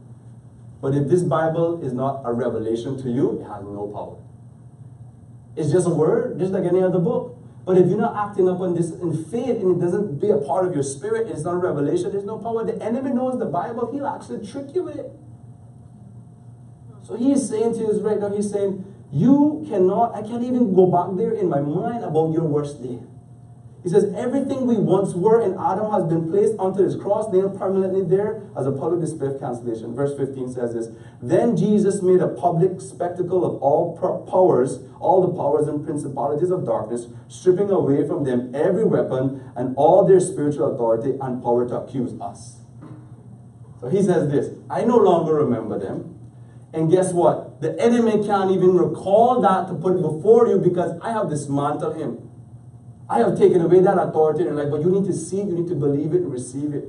But 0.81 0.95
if 0.95 1.09
this 1.09 1.23
Bible 1.23 1.83
is 1.83 1.93
not 1.93 2.23
a 2.25 2.33
revelation 2.33 3.01
to 3.03 3.11
you, 3.11 3.41
it 3.41 3.45
has 3.45 3.65
no 3.65 3.91
power. 3.95 4.19
It's 5.57 5.73
just 5.73 5.87
a 5.87 5.91
word, 5.91 6.39
just 6.39 6.53
like 6.53 6.65
any 6.65 6.83
other 6.83 6.99
book. 6.99 7.39
But 7.65 7.79
if 7.79 7.89
you're 7.89 7.99
not 7.99 8.15
acting 8.29 8.49
upon 8.49 8.75
this 8.75 8.93
in 8.93 9.25
faith 9.25 9.59
and 9.61 9.77
it 9.77 9.85
doesn't 9.85 10.21
be 10.21 10.31
a 10.31 10.37
part 10.37 10.67
of 10.67 10.75
your 10.75 10.85
spirit, 10.85 11.29
it's 11.29 11.43
not 11.43 11.55
a 11.55 11.59
revelation, 11.59 12.13
there's 12.13 12.25
no 12.25 12.39
power. 12.39 12.65
The 12.65 12.81
enemy 12.83 13.11
knows 13.11 13.39
the 13.39 13.47
Bible, 13.47 13.91
he'll 13.93 14.07
actually 14.07 14.47
trick 14.47 14.75
you 14.75 14.85
with 14.85 14.97
it. 14.97 15.11
So 17.03 17.17
he's 17.17 17.49
saying 17.49 17.75
to 17.75 17.87
us 17.89 18.01
right 18.01 18.21
now, 18.21 18.35
he's 18.35 18.51
saying, 18.51 18.85
You 19.11 19.65
cannot, 19.69 20.15
I 20.15 20.23
can't 20.23 20.45
even 20.45 20.75
go 20.75 20.87
back 20.87 21.17
there 21.17 21.33
in 21.33 21.49
my 21.49 21.61
mind 21.61 22.05
about 22.05 22.33
your 22.33 22.45
worst 22.45 22.83
day. 22.83 23.01
He 23.87 23.93
says, 23.93 24.13
Everything 24.17 24.67
we 24.67 24.79
once 24.79 25.15
were 25.15 25.41
in 25.41 25.53
Adam 25.53 25.93
has 25.93 26.03
been 26.07 26.29
placed 26.29 26.59
onto 26.59 26.85
this 26.85 27.01
cross, 27.01 27.33
nailed 27.33 27.57
permanently 27.57 28.03
there 28.03 28.43
as 28.59 28.67
a 28.67 28.73
public 28.73 29.01
display 29.01 29.29
of 29.29 29.39
cancellation. 29.39 29.95
Verse 29.95 30.13
15 30.17 30.53
says 30.53 30.75
this 30.75 30.89
Then 31.23 31.57
Jesus 31.57 32.03
made 32.03 32.19
a 32.19 32.27
public 32.27 32.81
spectacle 32.81 33.45
of 33.45 33.63
all 33.63 33.97
powers, 34.29 34.81
all 34.99 35.25
the 35.25 35.33
powers 35.33 35.69
and 35.69 35.87
principalities 35.87 36.51
of 36.51 36.67
darkness, 36.67 37.07
stripping 37.29 37.71
away 37.71 38.05
from 38.05 38.25
them 38.25 38.53
every 38.57 38.83
weapon 38.83 39.53
and 39.55 39.73
all 39.77 40.05
their 40.05 40.19
spiritual 40.19 40.75
authority 40.75 41.17
and 41.21 41.41
power 41.41 41.69
to 41.69 41.77
accuse 41.77 42.21
us. 42.21 42.57
So 43.81 43.89
he 43.89 44.03
says 44.03 44.29
this 44.33 44.59
I 44.69 44.83
no 44.83 44.97
longer 44.97 45.33
remember 45.35 45.79
them. 45.79 46.19
And 46.73 46.91
guess 46.91 47.13
what? 47.13 47.61
The 47.61 47.81
enemy 47.81 48.27
can't 48.27 48.51
even 48.51 48.77
recall 48.77 49.41
that 49.43 49.69
to 49.69 49.75
put 49.75 50.03
before 50.03 50.49
you 50.49 50.59
because 50.59 50.99
I 51.01 51.13
have 51.13 51.31
dismantled 51.31 51.97
him. 51.97 52.26
I 53.09 53.19
have 53.19 53.39
taken 53.39 53.61
away 53.61 53.81
that 53.81 53.99
authority 53.99 54.41
in 54.41 54.47
your 54.47 54.57
life, 54.57 54.71
but 54.71 54.81
you 54.81 54.91
need 54.91 55.05
to 55.07 55.13
see 55.13 55.41
it, 55.41 55.49
you 55.49 55.55
need 55.55 55.69
to 55.69 55.75
believe 55.75 56.13
it 56.13 56.23
receive 56.23 56.75
it. 56.75 56.89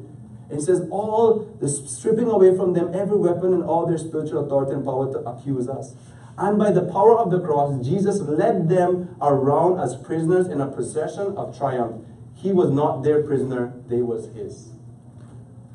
And 0.50 0.60
it 0.60 0.62
says, 0.62 0.88
all 0.90 1.56
the 1.60 1.68
stripping 1.68 2.28
away 2.28 2.56
from 2.56 2.74
them 2.74 2.94
every 2.94 3.18
weapon 3.18 3.54
and 3.54 3.64
all 3.64 3.86
their 3.86 3.98
spiritual 3.98 4.46
authority 4.46 4.74
and 4.74 4.84
power 4.84 5.12
to 5.12 5.20
accuse 5.20 5.68
us. 5.68 5.96
And 6.38 6.58
by 6.58 6.72
the 6.72 6.84
power 6.84 7.18
of 7.18 7.32
the 7.32 7.40
cross, 7.40 7.86
Jesus 7.86 8.22
led 8.22 8.70
them 8.70 9.16
around 9.22 9.80
as 9.80 9.96
prisoners 9.96 10.48
in 10.48 10.62
a 10.62 10.68
procession 10.68 11.36
of 11.36 11.58
triumph. 11.58 12.06
He 12.36 12.52
was 12.52 12.72
not 12.72 13.04
their 13.04 13.24
prisoner, 13.24 13.74
they 13.88 14.02
was 14.02 14.28
his. 14.36 14.70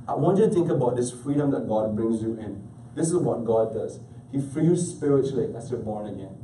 I 0.08 0.14
want 0.14 0.38
you 0.38 0.46
to 0.46 0.50
think 0.50 0.70
about 0.70 0.96
this 0.96 1.10
freedom 1.10 1.50
that 1.50 1.68
God 1.68 1.94
brings 1.94 2.22
you 2.22 2.38
in. 2.38 2.68
This 2.94 3.08
is 3.08 3.16
what 3.16 3.44
God 3.44 3.74
does. 3.74 4.00
He 4.30 4.40
frees 4.40 4.68
you 4.68 4.76
spiritually 4.76 5.54
as 5.56 5.70
you're 5.70 5.80
born 5.80 6.06
again. 6.06 6.36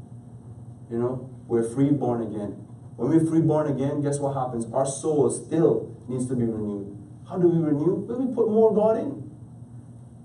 You 0.91 0.99
know, 0.99 1.31
we're 1.47 1.69
free 1.69 1.91
born 1.91 2.23
again. 2.23 2.68
When 2.99 3.11
we're 3.11 3.31
free 3.31 3.43
born 3.43 3.71
again, 3.71 4.03
guess 4.03 4.19
what 4.19 4.35
happens? 4.35 4.67
Our 4.75 4.85
soul 4.85 5.31
still 5.31 5.97
needs 6.09 6.27
to 6.27 6.35
be 6.35 6.43
renewed. 6.43 6.99
How 7.29 7.39
do 7.39 7.47
we 7.47 7.65
renew? 7.65 7.95
When 7.95 8.27
we 8.27 8.35
put 8.35 8.51
more 8.51 8.75
God 8.75 8.99
in. 8.99 9.31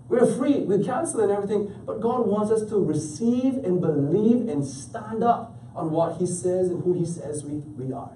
We're 0.09 0.25
free. 0.25 0.61
We 0.61 0.83
cancel 0.83 1.21
and 1.21 1.31
everything. 1.31 1.71
But 1.85 2.01
God 2.01 2.25
wants 2.25 2.51
us 2.51 2.67
to 2.71 2.83
receive 2.83 3.63
and 3.63 3.79
believe 3.79 4.49
and 4.49 4.65
stand 4.65 5.23
up 5.23 5.55
on 5.75 5.91
what 5.91 6.17
He 6.17 6.25
says 6.25 6.71
and 6.71 6.83
who 6.83 6.93
He 6.93 7.05
says 7.05 7.45
we, 7.45 7.59
we 7.77 7.93
are. 7.93 8.09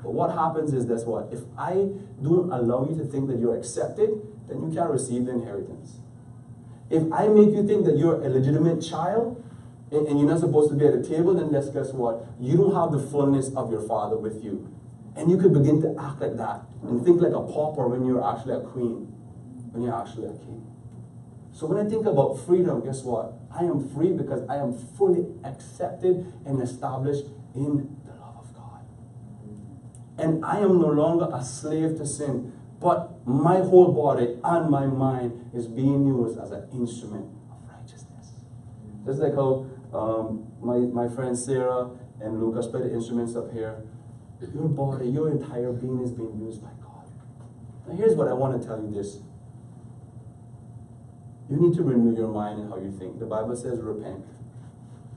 But 0.00 0.12
what 0.12 0.30
happens 0.30 0.72
is 0.72 0.86
this 0.86 1.02
what? 1.02 1.32
If 1.32 1.40
I 1.58 1.90
don't 2.22 2.52
allow 2.52 2.88
you 2.88 2.96
to 2.98 3.04
think 3.04 3.26
that 3.26 3.40
you're 3.40 3.58
accepted, 3.58 4.10
then 4.46 4.62
you 4.62 4.72
can't 4.72 4.90
receive 4.90 5.26
the 5.26 5.32
inheritance. 5.32 5.96
If 6.88 7.02
I 7.12 7.26
make 7.26 7.50
you 7.50 7.66
think 7.66 7.84
that 7.86 7.98
you're 7.98 8.22
a 8.22 8.28
legitimate 8.28 8.80
child 8.80 9.42
and, 9.90 10.06
and 10.08 10.18
you're 10.18 10.28
not 10.28 10.40
supposed 10.40 10.70
to 10.70 10.76
be 10.76 10.86
at 10.86 10.94
a 10.94 11.02
table, 11.02 11.34
then 11.34 11.52
let's 11.52 11.68
guess 11.70 11.92
what? 11.92 12.26
You 12.40 12.56
don't 12.56 12.74
have 12.74 12.92
the 12.92 12.98
fullness 13.10 13.50
of 13.54 13.70
your 13.70 13.86
father 13.86 14.16
with 14.16 14.42
you. 14.42 14.72
And 15.14 15.30
you 15.30 15.38
could 15.38 15.54
begin 15.54 15.80
to 15.82 15.94
act 15.98 16.20
like 16.20 16.36
that 16.36 16.62
and 16.82 17.04
think 17.04 17.20
like 17.22 17.32
a 17.32 17.40
pauper 17.40 17.88
when 17.88 18.04
you're 18.04 18.22
actually 18.22 18.54
a 18.54 18.60
queen, 18.60 19.06
when 19.72 19.82
you're 19.82 19.94
actually 19.94 20.26
a 20.26 20.36
king. 20.38 20.66
So 21.52 21.66
when 21.66 21.84
I 21.84 21.88
think 21.88 22.04
about 22.04 22.38
freedom, 22.44 22.84
guess 22.84 23.02
what? 23.02 23.32
I 23.50 23.64
am 23.64 23.88
free 23.94 24.12
because 24.12 24.46
I 24.48 24.56
am 24.56 24.76
fully 24.98 25.24
accepted 25.42 26.30
and 26.44 26.60
established 26.60 27.24
in 27.54 27.96
the 28.04 28.12
love 28.20 28.36
of 28.36 28.54
God. 28.54 28.84
And 30.18 30.44
I 30.44 30.58
am 30.58 30.78
no 30.78 30.88
longer 30.88 31.28
a 31.32 31.42
slave 31.42 31.96
to 31.96 32.06
sin. 32.06 32.52
But 32.78 33.26
my 33.26 33.60
whole 33.60 33.92
body 33.92 34.36
and 34.44 34.68
my 34.68 34.84
mind 34.84 35.50
is 35.54 35.66
being 35.66 36.06
used 36.06 36.38
as 36.38 36.50
an 36.50 36.68
instrument 36.74 37.24
of 37.50 37.56
righteousness. 37.72 38.32
Just 39.06 39.20
like 39.20 39.34
how 39.34 39.64
um, 39.92 40.46
my, 40.60 40.78
my 40.78 41.08
friend 41.08 41.36
Sarah 41.36 41.90
and 42.20 42.40
Lucas 42.40 42.66
play 42.66 42.82
the 42.82 42.92
instruments 42.92 43.36
up 43.36 43.52
here. 43.52 43.82
Your 44.54 44.68
body, 44.68 45.08
your 45.08 45.30
entire 45.30 45.72
being 45.72 46.02
is 46.02 46.12
being 46.12 46.38
used 46.38 46.62
by 46.62 46.70
God. 46.82 47.08
Now, 47.88 47.96
here's 47.96 48.14
what 48.14 48.28
I 48.28 48.32
want 48.32 48.60
to 48.60 48.66
tell 48.66 48.80
you 48.80 48.90
this. 48.92 49.18
You 51.48 51.56
need 51.56 51.74
to 51.76 51.82
renew 51.82 52.16
your 52.16 52.28
mind 52.28 52.60
and 52.60 52.68
how 52.68 52.78
you 52.78 52.90
think. 52.90 53.18
The 53.18 53.26
Bible 53.26 53.56
says 53.56 53.80
repent. 53.80 54.24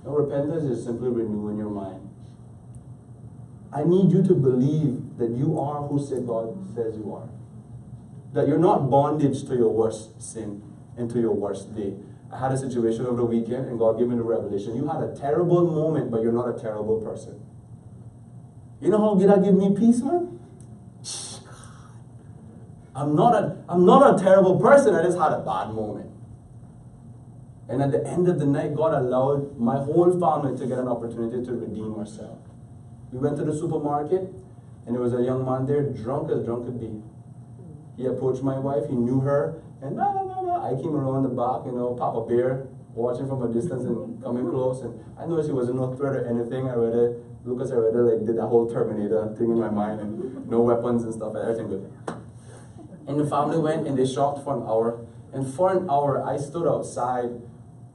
Now, 0.06 0.12
repentance 0.12 0.64
is 0.64 0.86
simply 0.86 1.10
renewing 1.10 1.58
your 1.58 1.70
mind. 1.70 2.10
I 3.74 3.84
need 3.84 4.12
you 4.12 4.24
to 4.24 4.34
believe 4.34 5.18
that 5.18 5.32
you 5.32 5.60
are 5.60 5.88
who 5.88 6.04
said 6.04 6.26
God 6.26 6.76
says 6.76 6.96
you 6.96 7.14
are 7.14 7.30
that 8.34 8.48
you're 8.48 8.60
not 8.60 8.90
bondage 8.90 9.44
to 9.48 9.56
your 9.56 9.70
worst 9.70 10.22
sin 10.22 10.62
and 10.98 11.10
to 11.10 11.20
your 11.20 11.34
worst 11.34 11.76
day. 11.76 11.96
I 12.32 12.38
had 12.38 12.52
a 12.52 12.58
situation 12.58 13.06
over 13.06 13.18
the 13.18 13.26
weekend 13.26 13.68
and 13.68 13.80
God 13.80 13.98
gave 13.98 14.08
me 14.08 14.16
the 14.16 14.24
revelation. 14.24 14.76
You 14.76 14.88
had 14.88 15.02
a 15.02 15.16
terrible 15.16 15.66
moment, 15.66 16.12
but 16.12 16.22
you're 16.22 16.32
not 16.32 16.56
a 16.56 16.60
terrible 16.60 17.02
person. 17.02 17.42
You 18.82 18.90
know 18.90 19.00
how 19.00 19.16
that 19.16 19.44
give 19.44 19.56
me 19.56 19.76
peace, 19.76 20.02
man? 20.02 20.40
I'm 22.96 23.16
not 23.16 23.34
a 23.34 23.58
I'm 23.68 23.86
not 23.86 24.16
a 24.16 24.24
terrible 24.24 24.60
person. 24.60 24.94
I 24.94 25.04
just 25.04 25.18
had 25.18 25.32
a 25.32 25.40
bad 25.40 25.74
moment. 25.74 26.12
And 27.70 27.82
at 27.82 27.92
the 27.92 28.06
end 28.06 28.28
of 28.28 28.40
the 28.40 28.46
night, 28.46 28.76
God 28.76 28.94
allowed 28.94 29.58
my 29.58 29.78
whole 29.78 30.12
family 30.20 30.58
to 30.58 30.66
get 30.66 30.80
an 30.80 30.88
opportunity 30.88 31.46
to 31.46 31.54
redeem 31.54 31.96
ourselves. 31.96 32.50
We 33.12 33.20
went 33.20 33.38
to 33.38 33.46
the 33.46 33.54
supermarket, 33.54 34.34
and 34.86 34.96
there 34.96 35.02
was 35.02 35.14
a 35.14 35.22
young 35.22 35.46
man 35.46 35.66
there, 35.68 35.84
drunk 35.84 36.32
as 36.32 36.44
drunk 36.44 36.66
could 36.66 36.80
be. 36.80 37.02
He 37.96 38.08
approached 38.08 38.42
my 38.42 38.58
wife, 38.58 38.88
he 38.90 38.96
knew 38.96 39.20
her, 39.20 39.62
and 39.82 39.96
nah. 39.96 40.29
I 40.54 40.76
came 40.76 40.96
around 40.96 41.24
the 41.24 41.30
back, 41.30 41.66
you 41.66 41.72
know, 41.72 41.96
pop 41.96 42.16
a 42.16 42.26
beer, 42.26 42.68
watching 42.94 43.28
from 43.28 43.44
a 43.44 43.54
distance 43.54 43.84
and 43.84 44.22
coming 44.24 44.50
close. 44.50 44.82
And 44.82 45.00
I 45.18 45.26
noticed 45.26 45.50
he 45.50 45.54
wasn't 45.54 45.78
no 45.78 45.96
threat 45.96 46.16
or 46.16 46.28
anything. 46.28 46.68
I 46.68 46.74
already, 46.74 47.16
Lucas 47.46 47.72
I 47.72 47.76
already 47.76 48.16
like 48.16 48.26
did 48.26 48.38
that 48.38 48.48
whole 48.48 48.70
Terminator 48.70 49.36
thing 49.38 49.52
in 49.52 49.60
my 49.60 49.70
mind 49.70 50.02
and 50.02 50.50
no 50.50 50.62
weapons 50.62 51.04
and 51.04 51.14
stuff, 51.14 51.36
everything 51.36 51.68
good. 51.68 51.92
And 53.08 53.20
the 53.20 53.26
family 53.26 53.58
went 53.60 53.88
and 53.88 53.98
they 53.98 54.06
shopped 54.06 54.44
for 54.44 54.56
an 54.56 54.64
hour. 54.64 55.06
And 55.34 55.52
for 55.54 55.72
an 55.72 55.90
hour, 55.90 56.26
I 56.26 56.38
stood 56.38 56.68
outside 56.68 57.42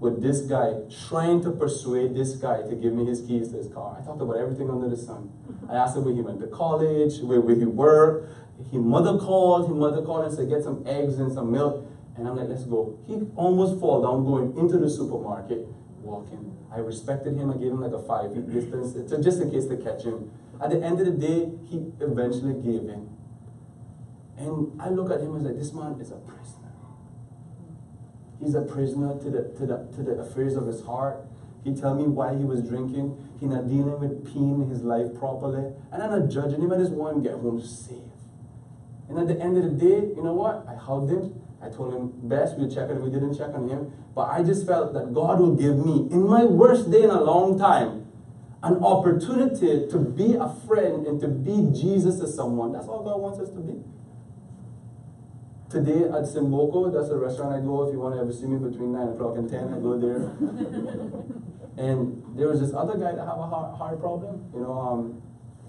with 0.01 0.23
this 0.23 0.43
guy, 0.43 0.75
trying 1.09 1.43
to 1.43 1.51
persuade 1.53 2.15
this 2.15 2.35
guy 2.37 2.63
to 2.63 2.75
give 2.75 2.93
me 2.93 3.07
his 3.07 3.21
keys 3.23 3.51
to 3.51 3.57
his 3.57 3.69
car. 3.69 3.97
I 3.99 4.05
talked 4.05 4.21
about 4.21 4.37
everything 4.37 4.69
under 4.69 4.89
the 4.89 4.97
sun. 4.97 5.33
I 5.71 5.77
asked 5.77 5.97
him 5.97 6.05
where 6.05 6.15
he 6.15 6.21
went 6.21 6.41
to 6.41 6.47
college, 6.49 7.21
where, 7.21 7.41
where 7.41 7.55
he 7.55 7.65
worked, 7.65 8.29
his 8.71 8.81
mother 8.81 9.19
called, 9.19 9.69
his 9.69 9.77
mother 9.77 10.03
called 10.03 10.27
and 10.27 10.35
said, 10.35 10.49
get 10.49 10.63
some 10.63 10.85
eggs 10.87 11.19
and 11.19 11.33
some 11.33 11.51
milk. 11.51 11.87
And 12.17 12.29
I'm 12.29 12.37
like, 12.37 12.49
let's 12.49 12.65
go. 12.65 12.99
He 13.07 13.15
almost 13.37 13.81
fall 13.81 14.03
down 14.03 14.25
going 14.25 14.57
into 14.57 14.79
the 14.79 14.89
supermarket, 14.89 15.67
walking. 16.01 16.57
I 16.73 16.79
respected 16.79 17.37
him. 17.37 17.51
I 17.51 17.55
gave 17.55 17.73
him 17.73 17.81
like 17.81 17.93
a 17.93 18.03
five 18.03 18.33
feet 18.33 18.53
distance, 18.53 18.95
uh, 19.13 19.21
just 19.21 19.41
in 19.41 19.51
case 19.51 19.67
to 19.67 19.77
catch 19.77 20.05
him. 20.05 20.31
At 20.63 20.71
the 20.71 20.83
end 20.83 21.01
of 21.01 21.07
the 21.07 21.13
day, 21.13 21.51
he 21.69 21.93
eventually 22.01 22.55
gave 22.55 22.89
in. 22.89 23.09
And 24.37 24.81
I 24.81 24.89
look 24.89 25.11
at 25.11 25.21
him 25.21 25.35
and 25.35 25.45
like, 25.45 25.57
this 25.57 25.73
man 25.73 25.99
is 26.01 26.11
a 26.11 26.17
prisoner. 26.17 26.73
He's 28.41 28.55
a 28.55 28.63
prisoner 28.63 29.19
to 29.19 29.31
the, 29.31 29.43
to 29.59 29.67
the, 29.67 29.89
to 29.97 30.03
the 30.03 30.13
affairs 30.21 30.55
of 30.57 30.67
his 30.67 30.85
heart. 30.85 31.25
He 31.65 31.75
tell 31.75 31.95
me 31.95 32.05
why 32.05 32.37
he 32.37 32.45
was 32.45 32.63
drinking. 32.63 33.17
He 33.41 33.47
not 33.47 33.69
dealing 33.69 33.99
with 33.99 34.27
pain 34.33 34.61
in 34.63 34.69
his 34.69 34.83
life 34.83 35.15
properly. 35.19 35.73
And 35.93 36.03
I'm 36.03 36.11
not 36.11 36.29
judging 36.29 36.61
him. 36.61 36.73
I 36.73 36.77
just 36.77 36.93
want 36.93 37.17
him 37.17 37.23
to 37.23 37.31
get 37.31 37.39
home 37.39 37.61
safe. 37.63 37.99
And 39.09 39.19
at 39.19 39.29
the 39.29 39.41
end 39.41 39.57
of 39.57 39.65
the 39.65 39.71
day, 39.71 40.13
you 40.15 40.23
know 40.23 40.35
what? 40.35 40.67
I 40.69 40.75
hugged 40.75 41.11
him. 41.11 41.41
I 41.65 41.71
told 41.71 41.95
him, 41.95 42.13
best 42.29 42.59
we'll 42.59 42.71
check 42.71 42.89
him. 42.89 43.03
We 43.03 43.11
didn't 43.11 43.37
check 43.37 43.55
on 43.55 43.69
him. 43.69 43.93
But 44.15 44.29
I 44.29 44.43
just 44.43 44.67
felt 44.67 44.93
that 44.95 45.15
God 45.15 45.41
will 45.41 45.55
give 45.55 45.77
me, 45.79 46.09
in 46.11 46.27
my 46.27 46.45
worst 46.45 46.91
day 46.91 47.03
in 47.03 47.11
a 47.11 47.23
long 47.23 47.59
time, 47.59 48.07
an 48.63 48.83
opportunity 48.83 49.89
to 49.89 49.99
be 49.99 50.35
a 50.35 50.49
friend 50.67 51.07
and 51.07 51.21
to 51.21 51.29
be 51.29 51.69
Jesus 51.79 52.19
to 52.21 52.27
someone. 52.27 52.73
That's 52.73 52.87
all 52.87 53.03
God 53.03 53.21
wants 53.21 53.39
us 53.39 53.51
to 53.51 53.61
be. 53.61 53.83
Today 55.71 56.05
at 56.05 56.25
Cimboco, 56.25 56.93
that's 56.93 57.11
a 57.11 57.17
restaurant 57.17 57.53
I 57.53 57.61
go 57.61 57.87
if 57.89 57.93
you 57.93 58.01
want 58.01 58.15
to 58.15 58.21
ever 58.21 58.33
see 58.33 58.47
me 58.47 58.59
between 58.59 58.93
9 58.93 59.09
o'clock 59.09 59.37
and 59.37 59.51
10, 59.51 59.75
I 59.75 59.79
go 59.81 59.99
there. 59.99 60.17
and 61.77 62.23
there 62.39 62.49
was 62.49 62.61
this 62.61 62.73
other 62.73 62.95
guy 62.95 63.13
that 63.13 63.27
have 63.27 63.39
a 63.39 63.47
heart, 63.47 63.77
heart 63.77 64.01
problem. 64.01 64.49
You 64.55 64.61
know, 64.61 64.79
um, 64.79 65.23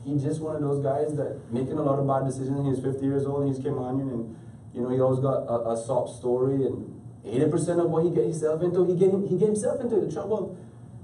he 0.05 0.19
just 0.19 0.39
one 0.39 0.55
of 0.55 0.61
those 0.61 0.83
guys 0.83 1.15
that 1.17 1.41
making 1.51 1.73
a 1.73 1.81
lot 1.81 1.97
of 1.97 2.05
bad 2.05 2.29
decisions. 2.29 2.67
He's 2.67 2.83
50 2.83 3.03
years 3.03 3.25
old 3.25 3.43
and 3.43 3.55
he's 3.55 3.63
Caymanian 3.63 4.13
and 4.13 4.37
you 4.75 4.81
know 4.81 4.89
he 4.89 4.99
always 4.99 5.19
got 5.19 5.47
a, 5.47 5.71
a 5.71 5.77
sob 5.77 6.09
story 6.09 6.65
and 6.65 7.01
80% 7.25 7.83
of 7.83 7.89
what 7.89 8.03
he 8.03 8.11
get 8.11 8.25
himself 8.25 8.61
into, 8.61 8.85
he 8.85 8.95
get, 8.95 9.09
he 9.27 9.37
get 9.37 9.47
himself 9.47 9.81
into 9.81 9.95
the 9.99 10.11
trouble. 10.11 10.57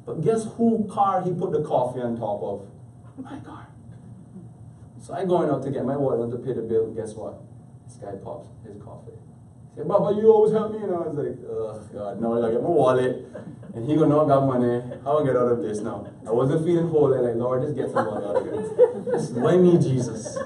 But 0.05 0.23
guess 0.23 0.45
who 0.57 0.87
car 0.91 1.23
he 1.23 1.31
put 1.31 1.51
the 1.51 1.63
coffee 1.63 2.01
on 2.01 2.17
top 2.17 2.41
of? 2.43 2.67
My 3.17 3.39
car. 3.39 3.67
So 5.01 5.13
I 5.13 5.25
going 5.25 5.49
out 5.49 5.63
to 5.63 5.71
get 5.71 5.83
my 5.83 5.97
water 5.97 6.29
to 6.29 6.37
pay 6.37 6.53
the 6.53 6.61
bill. 6.61 6.91
Guess 6.93 7.13
what? 7.15 7.41
This 7.87 7.95
guy 7.95 8.13
pops 8.23 8.49
his 8.63 8.81
coffee. 8.81 9.17
He 9.73 9.77
said, 9.77 9.87
Papa, 9.87 10.13
you 10.15 10.29
always 10.31 10.53
help 10.53 10.73
me. 10.73 10.83
And 10.83 10.93
I 10.93 10.97
was 10.99 11.17
like, 11.17 11.37
oh 11.49 11.79
God, 11.91 12.21
now 12.21 12.37
I 12.37 12.41
gotta 12.41 12.53
get 12.53 12.61
my 12.61 12.69
wallet. 12.69 13.25
And 13.73 13.89
he 13.89 13.95
gonna 13.95 14.09
know 14.09 14.25
I 14.25 14.27
got 14.27 14.45
money. 14.45 14.83
How 15.03 15.19
I 15.19 15.25
get 15.25 15.35
out 15.35 15.51
of 15.51 15.61
this 15.61 15.79
now? 15.79 16.05
I 16.27 16.31
wasn't 16.31 16.65
feeling 16.65 16.87
whole. 16.87 17.13
I'm 17.13 17.23
like, 17.23 17.35
Lord, 17.35 17.63
just 17.63 17.75
get 17.75 17.89
some 17.89 18.05
money 18.05 18.25
out 18.25 18.35
of 18.35 18.43
here. 18.43 19.11
Just 19.11 19.33
why 19.33 19.57
me, 19.57 19.77
Jesus? 19.79 20.37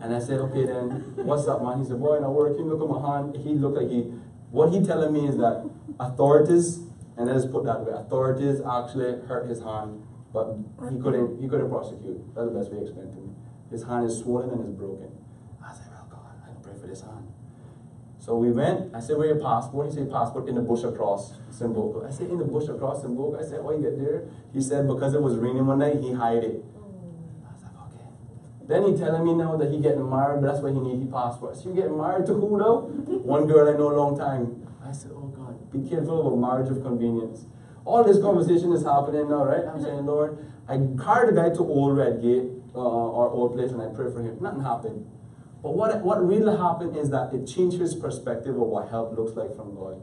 And 0.00 0.14
I 0.14 0.18
said, 0.20 0.38
okay 0.38 0.64
then, 0.64 0.90
what's 1.26 1.48
up, 1.48 1.62
man? 1.62 1.78
He 1.80 1.84
said, 1.84 2.00
boy, 2.00 2.18
not 2.20 2.32
working. 2.32 2.68
Look 2.68 2.82
at 2.82 2.88
my 2.88 3.16
hand. 3.16 3.36
He 3.36 3.54
looked 3.54 3.76
like 3.76 3.90
he, 3.90 4.12
what 4.50 4.72
he 4.72 4.84
telling 4.84 5.12
me 5.12 5.28
is 5.28 5.36
that 5.38 5.68
authorities, 5.98 6.80
and 7.16 7.26
let's 7.26 7.46
put 7.46 7.64
that 7.64 7.80
way, 7.84 7.92
authorities 7.92 8.60
actually 8.60 9.20
hurt 9.26 9.48
his 9.48 9.60
hand, 9.60 10.02
but 10.32 10.56
he 10.88 11.00
couldn't, 11.00 11.40
he 11.40 11.48
couldn't 11.48 11.68
prosecute. 11.68 12.34
That's 12.34 12.46
the 12.46 12.58
best 12.58 12.70
way 12.70 12.78
to 12.78 12.84
explain 12.84 13.10
to 13.10 13.16
me. 13.16 13.34
His 13.70 13.82
hand 13.84 14.06
is 14.06 14.18
swollen 14.18 14.50
and 14.50 14.68
is 14.68 14.72
broken. 14.72 15.10
I 15.64 15.74
said, 15.74 15.90
well, 15.90 16.06
God, 16.10 16.36
I 16.44 16.46
can 16.46 16.62
pray 16.62 16.78
for 16.80 16.86
this 16.86 17.00
hand. 17.02 17.32
So 18.18 18.36
we 18.36 18.50
went. 18.52 18.94
I 18.94 19.00
said, 19.00 19.16
where 19.16 19.26
your 19.26 19.40
passport? 19.40 19.88
He 19.88 19.94
said, 19.94 20.10
passport 20.10 20.48
in 20.48 20.54
the 20.54 20.60
bush 20.60 20.84
across 20.84 21.32
Cimboco. 21.50 22.06
I 22.06 22.10
said, 22.10 22.28
in 22.28 22.38
the 22.38 22.44
bush 22.44 22.68
across 22.68 23.02
Cimboco. 23.02 23.40
I 23.40 23.48
said, 23.48 23.64
why 23.64 23.74
you 23.74 23.82
get 23.82 23.98
there? 23.98 24.28
He 24.52 24.60
said, 24.60 24.86
because 24.86 25.14
it 25.14 25.22
was 25.22 25.36
raining 25.36 25.66
one 25.66 25.78
night, 25.78 25.96
he 26.00 26.12
hide 26.12 26.44
it. 26.44 26.62
I 26.62 27.52
was 27.52 27.62
like, 27.62 27.72
okay. 27.88 28.04
Then 28.68 28.84
he 28.84 28.96
telling 28.96 29.24
me 29.24 29.32
now 29.32 29.56
that 29.56 29.72
he 29.72 29.80
getting 29.80 30.08
married, 30.08 30.42
but 30.42 30.52
that's 30.52 30.60
why 30.62 30.70
he 30.70 30.78
need 30.78 31.00
his 31.00 31.10
passport. 31.10 31.56
So 31.56 31.70
you 31.70 31.74
getting 31.74 31.96
married 31.96 32.26
to 32.26 32.34
who 32.34 32.58
though? 32.58 32.92
one 33.24 33.46
girl 33.46 33.66
I 33.66 33.72
know 33.72 33.90
a 33.90 33.96
long 33.96 34.18
time. 34.18 34.68
I 34.84 34.92
said, 34.92 35.10
oh 35.14 35.32
God, 35.32 35.56
be 35.72 35.88
careful 35.88 36.20
about 36.20 36.36
marriage 36.36 36.70
of 36.70 36.82
convenience. 36.82 37.46
All 37.86 38.04
this 38.04 38.20
conversation 38.20 38.72
is 38.72 38.84
happening 38.84 39.30
now, 39.30 39.44
right? 39.44 39.64
I'm 39.64 39.80
saying, 39.82 40.04
Lord, 40.04 40.36
I 40.68 40.76
carried 41.02 41.32
the 41.32 41.40
guy 41.40 41.48
to 41.48 41.60
Old 41.60 41.96
Red 41.96 42.20
Gate, 42.20 42.44
uh, 42.74 42.78
our 42.78 43.30
old 43.30 43.56
place, 43.56 43.72
and 43.72 43.80
I 43.80 43.88
pray 43.88 44.12
for 44.12 44.20
him. 44.20 44.36
Nothing 44.40 44.62
happened. 44.62 45.10
But 45.62 45.74
what, 45.74 46.04
what 46.04 46.20
really 46.26 46.56
happened 46.56 46.94
is 46.94 47.08
that 47.08 47.32
it 47.32 47.46
changed 47.46 47.80
his 47.80 47.94
perspective 47.94 48.54
of 48.54 48.68
what 48.68 48.90
help 48.90 49.16
looks 49.16 49.32
like 49.32 49.56
from 49.56 49.74
God. 49.74 50.02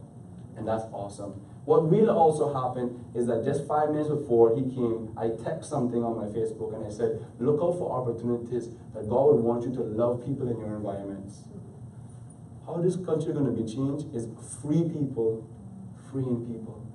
And 0.58 0.68
that's 0.68 0.84
awesome. 0.94 1.42
What 1.66 1.90
really 1.90 2.10
also 2.10 2.54
happened 2.54 3.04
is 3.16 3.26
that 3.28 3.44
just 3.44 3.68
five 3.68 3.90
minutes 3.90 4.10
before 4.10 4.56
he 4.56 4.62
came, 4.64 5.12
I 5.18 5.30
text 5.44 5.70
something 5.70 6.04
on 6.04 6.16
my 6.16 6.30
Facebook 6.30 6.76
and 6.76 6.86
I 6.86 6.90
said, 6.90 7.26
look 7.40 7.60
out 7.62 7.78
for 7.80 7.92
opportunities 7.92 8.70
that 8.94 9.10
God 9.10 9.34
would 9.34 9.44
want 9.44 9.64
you 9.64 9.74
to 9.74 9.82
love 9.82 10.24
people 10.24 10.48
in 10.48 10.60
your 10.60 10.76
environments. 10.78 11.44
How 12.66 12.78
this 12.78 12.96
country 12.96 13.34
going 13.34 13.46
to 13.46 13.52
be 13.52 13.66
changed 13.66 14.14
is 14.14 14.30
free 14.62 14.84
people, 14.90 15.50
freeing 16.12 16.46
people. 16.46 16.86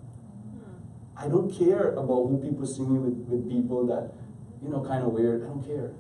I 1.17 1.29
don't 1.29 1.51
care 1.51 1.93
about 1.93 2.31
who 2.31 2.41
people 2.43 2.65
see 2.65 2.83
me 2.83 2.99
with, 2.99 3.27
with 3.29 3.51
people 3.51 3.87
that, 3.87 4.15
you 4.63 4.71
know, 4.71 4.83
kind 4.83 5.05
of 5.05 5.13
weird. 5.13 5.43
I 5.43 5.47
don't 5.47 5.67
care. 5.67 5.93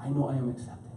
I 0.00 0.08
know 0.08 0.28
I 0.28 0.36
am 0.36 0.48
accepted. 0.48 0.90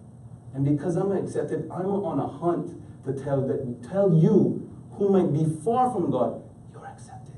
And 0.54 0.66
because 0.66 0.96
I'm 0.96 1.12
accepted, 1.12 1.70
I'm 1.72 1.88
on 1.88 2.20
a 2.20 2.28
hunt 2.28 2.80
to 3.06 3.14
tell 3.14 3.46
that 3.48 3.84
tell 3.84 4.14
you 4.14 4.63
who 5.04 5.12
might 5.12 5.34
be 5.34 5.46
far 5.64 5.92
from 5.92 6.10
God, 6.10 6.42
you're 6.72 6.86
accepted. 6.86 7.36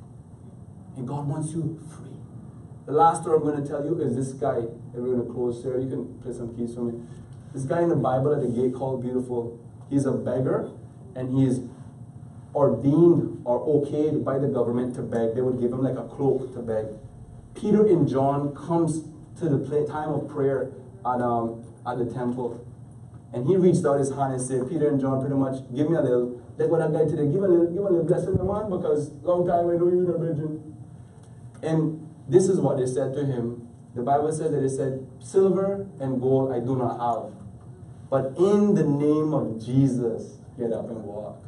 And 0.95 1.07
God 1.07 1.27
wants 1.27 1.51
you 1.51 1.79
free. 1.97 2.17
The 2.85 2.91
last 2.91 3.23
story 3.23 3.37
I'm 3.37 3.43
going 3.43 3.61
to 3.61 3.67
tell 3.67 3.83
you 3.83 3.99
is 3.99 4.15
this 4.15 4.33
guy, 4.33 4.57
and 4.57 4.93
we're 4.93 5.15
going 5.15 5.25
to 5.25 5.33
close 5.33 5.63
here. 5.63 5.79
You 5.79 5.89
can 5.89 6.19
play 6.19 6.31
some 6.31 6.55
keys 6.55 6.75
for 6.75 6.81
me. 6.81 7.01
This 7.53 7.63
guy 7.63 7.81
in 7.81 7.89
the 7.89 7.95
Bible 7.95 8.33
at 8.33 8.41
the 8.41 8.49
gate 8.49 8.75
called 8.75 9.01
Beautiful. 9.01 9.59
He's 9.89 10.05
a 10.05 10.11
beggar, 10.11 10.69
and 11.15 11.35
he's 11.35 11.61
ordained 12.53 13.41
or 13.45 13.65
okayed 13.65 14.23
by 14.23 14.37
the 14.37 14.47
government 14.47 14.95
to 14.95 15.01
beg. 15.01 15.33
They 15.33 15.41
would 15.41 15.59
give 15.59 15.71
him 15.71 15.81
like 15.81 15.97
a 15.97 16.07
cloak 16.07 16.53
to 16.53 16.59
beg. 16.59 16.85
Peter 17.55 17.85
and 17.87 18.07
John 18.07 18.53
comes 18.55 19.05
to 19.39 19.49
the 19.49 19.87
time 19.87 20.09
of 20.09 20.29
prayer 20.29 20.71
at, 21.05 21.21
um, 21.21 21.63
at 21.87 21.97
the 21.97 22.05
temple. 22.05 22.63
And 23.33 23.47
he 23.47 23.57
reached 23.57 23.85
out 23.85 23.99
his 23.99 24.11
hand 24.11 24.33
and 24.33 24.41
said, 24.41 24.69
Peter 24.69 24.87
and 24.87 24.99
John, 24.99 25.19
pretty 25.19 25.35
much, 25.35 25.63
give 25.75 25.89
me 25.89 25.97
a 25.97 26.01
little, 26.01 26.34
like 26.57 26.69
what 26.69 26.81
I 26.81 26.87
got 26.87 27.09
today, 27.09 27.27
give 27.27 27.43
a 27.43 27.47
little, 27.47 27.67
give 27.67 27.83
a 27.83 27.89
little 27.89 28.03
blessing, 28.03 28.35
man, 28.35 28.69
because 28.69 29.11
long 29.23 29.45
time 29.45 29.69
I 29.69 29.75
know 29.75 29.87
you 29.91 30.03
in 30.03 30.09
a 30.09 30.17
virgin. 30.17 30.75
And 31.61 32.07
this 32.27 32.47
is 32.47 32.59
what 32.59 32.77
they 32.77 32.85
said 32.85 33.13
to 33.13 33.25
him. 33.25 33.67
The 33.95 34.03
Bible 34.03 34.31
says 34.31 34.51
that 34.51 34.61
they 34.61 34.69
said, 34.69 35.07
Silver 35.19 35.87
and 35.99 36.21
gold 36.21 36.51
I 36.51 36.59
do 36.59 36.75
not 36.75 36.99
have. 36.99 37.33
But 38.09 38.37
in 38.37 38.75
the 38.75 38.83
name 38.83 39.33
of 39.33 39.63
Jesus, 39.63 40.37
get 40.57 40.71
up 40.71 40.89
and 40.89 41.03
walk. 41.03 41.43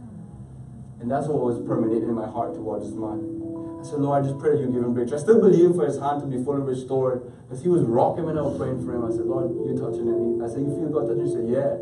And 0.99 1.11
that's 1.11 1.27
what 1.27 1.39
was 1.39 1.59
permeating 1.67 2.09
in 2.09 2.15
my 2.15 2.27
heart 2.27 2.55
towards 2.55 2.85
this 2.85 2.95
man. 2.95 3.37
I 3.79 3.83
said, 3.83 3.99
Lord, 3.99 4.23
I 4.23 4.27
just 4.27 4.39
pray 4.39 4.57
that 4.57 4.61
you 4.61 4.67
give 4.67 4.83
him 4.83 4.93
breakthrough. 4.93 5.17
I 5.17 5.21
still 5.21 5.39
believe 5.39 5.75
for 5.75 5.85
his 5.85 5.99
hand 5.99 6.21
to 6.21 6.27
be 6.27 6.43
fully 6.43 6.65
restored. 6.65 7.31
Because 7.45 7.61
he 7.61 7.69
was 7.69 7.83
rocking 7.83 8.25
when 8.25 8.37
I 8.37 8.41
was 8.41 8.57
praying 8.57 8.83
for 8.83 8.91
him. 8.91 9.05
I 9.05 9.11
said, 9.11 9.29
Lord, 9.29 9.53
you're 9.53 9.77
touching 9.77 10.03
me. 10.03 10.43
I 10.43 10.49
said, 10.49 10.65
you 10.65 10.73
feel 10.73 10.89
God 10.89 11.07
touching? 11.07 11.27
He 11.27 11.31
said, 11.31 11.47
yeah. 11.47 11.77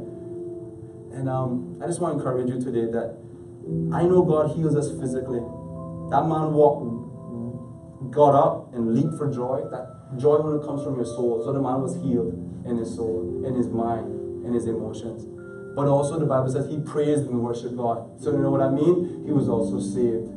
And 1.16 1.30
um, 1.30 1.80
I 1.82 1.88
just 1.88 2.02
want 2.02 2.14
to 2.14 2.18
encourage 2.20 2.50
you 2.50 2.60
today 2.60 2.92
that 2.92 3.16
I 3.96 4.04
know 4.04 4.22
God 4.22 4.56
heals 4.56 4.76
us 4.76 4.92
physically. 5.00 5.40
That 6.12 6.28
man 6.28 6.52
walked, 6.52 8.12
got 8.12 8.36
up 8.36 8.76
and 8.76 8.94
leaped 8.94 9.18
for 9.18 9.32
joy. 9.32 9.64
That 9.72 10.20
joy 10.20 10.38
only 10.44 10.66
comes 10.66 10.84
from 10.84 10.96
your 10.98 11.06
soul. 11.06 11.42
So 11.44 11.54
the 11.54 11.62
man 11.62 11.82
was 11.82 11.96
healed 12.04 12.36
in 12.68 12.76
his 12.78 12.94
soul, 12.94 13.44
in 13.48 13.56
his 13.56 13.68
mind, 13.68 14.46
in 14.46 14.54
his 14.54 14.68
emotions. 14.68 15.24
But 15.76 15.88
also 15.88 16.20
the 16.20 16.26
Bible 16.26 16.52
says 16.52 16.68
he 16.70 16.80
praised 16.80 17.28
and 17.28 17.42
worshiped 17.42 17.78
God. 17.78 18.20
So 18.22 18.32
you 18.32 18.40
know 18.40 18.52
what 18.52 18.62
I 18.62 18.70
mean? 18.70 19.24
He 19.26 19.32
was 19.32 19.48
also 19.48 19.80
saved. 19.80 20.28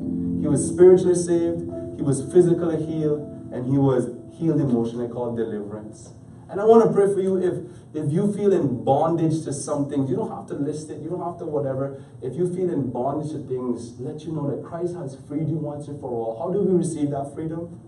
He 0.40 0.46
was 0.46 0.66
spiritually 0.66 1.14
saved, 1.14 1.66
he 1.96 2.02
was 2.02 2.22
physically 2.32 2.78
healed, 2.86 3.20
and 3.52 3.66
he 3.66 3.78
was 3.78 4.14
healed 4.38 4.60
emotionally 4.60 5.08
called 5.08 5.36
deliverance. 5.36 6.14
And 6.50 6.60
I 6.60 6.64
want 6.64 6.86
to 6.86 6.92
pray 6.92 7.12
for 7.12 7.20
you 7.20 7.36
if 7.36 7.54
if 7.94 8.12
you 8.12 8.32
feel 8.34 8.52
in 8.52 8.84
bondage 8.84 9.44
to 9.44 9.52
something, 9.52 10.06
you 10.06 10.16
don't 10.16 10.30
have 10.30 10.46
to 10.48 10.54
list 10.54 10.90
it, 10.90 11.00
you 11.00 11.08
don't 11.08 11.24
have 11.24 11.38
to 11.38 11.46
whatever. 11.46 12.04
If 12.20 12.34
you 12.34 12.52
feel 12.54 12.70
in 12.70 12.90
bondage 12.90 13.32
to 13.32 13.38
things, 13.48 13.98
let 13.98 14.24
you 14.24 14.32
know 14.32 14.50
that 14.54 14.62
Christ 14.62 14.94
has 14.94 15.16
freed 15.26 15.48
you 15.48 15.56
once 15.56 15.88
and 15.88 15.98
for 16.00 16.10
all. 16.10 16.38
How 16.38 16.52
do 16.52 16.62
we 16.62 16.76
receive 16.76 17.10
that 17.10 17.32
freedom? 17.34 17.80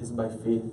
It's 0.00 0.10
by 0.10 0.28
faith. 0.28 0.64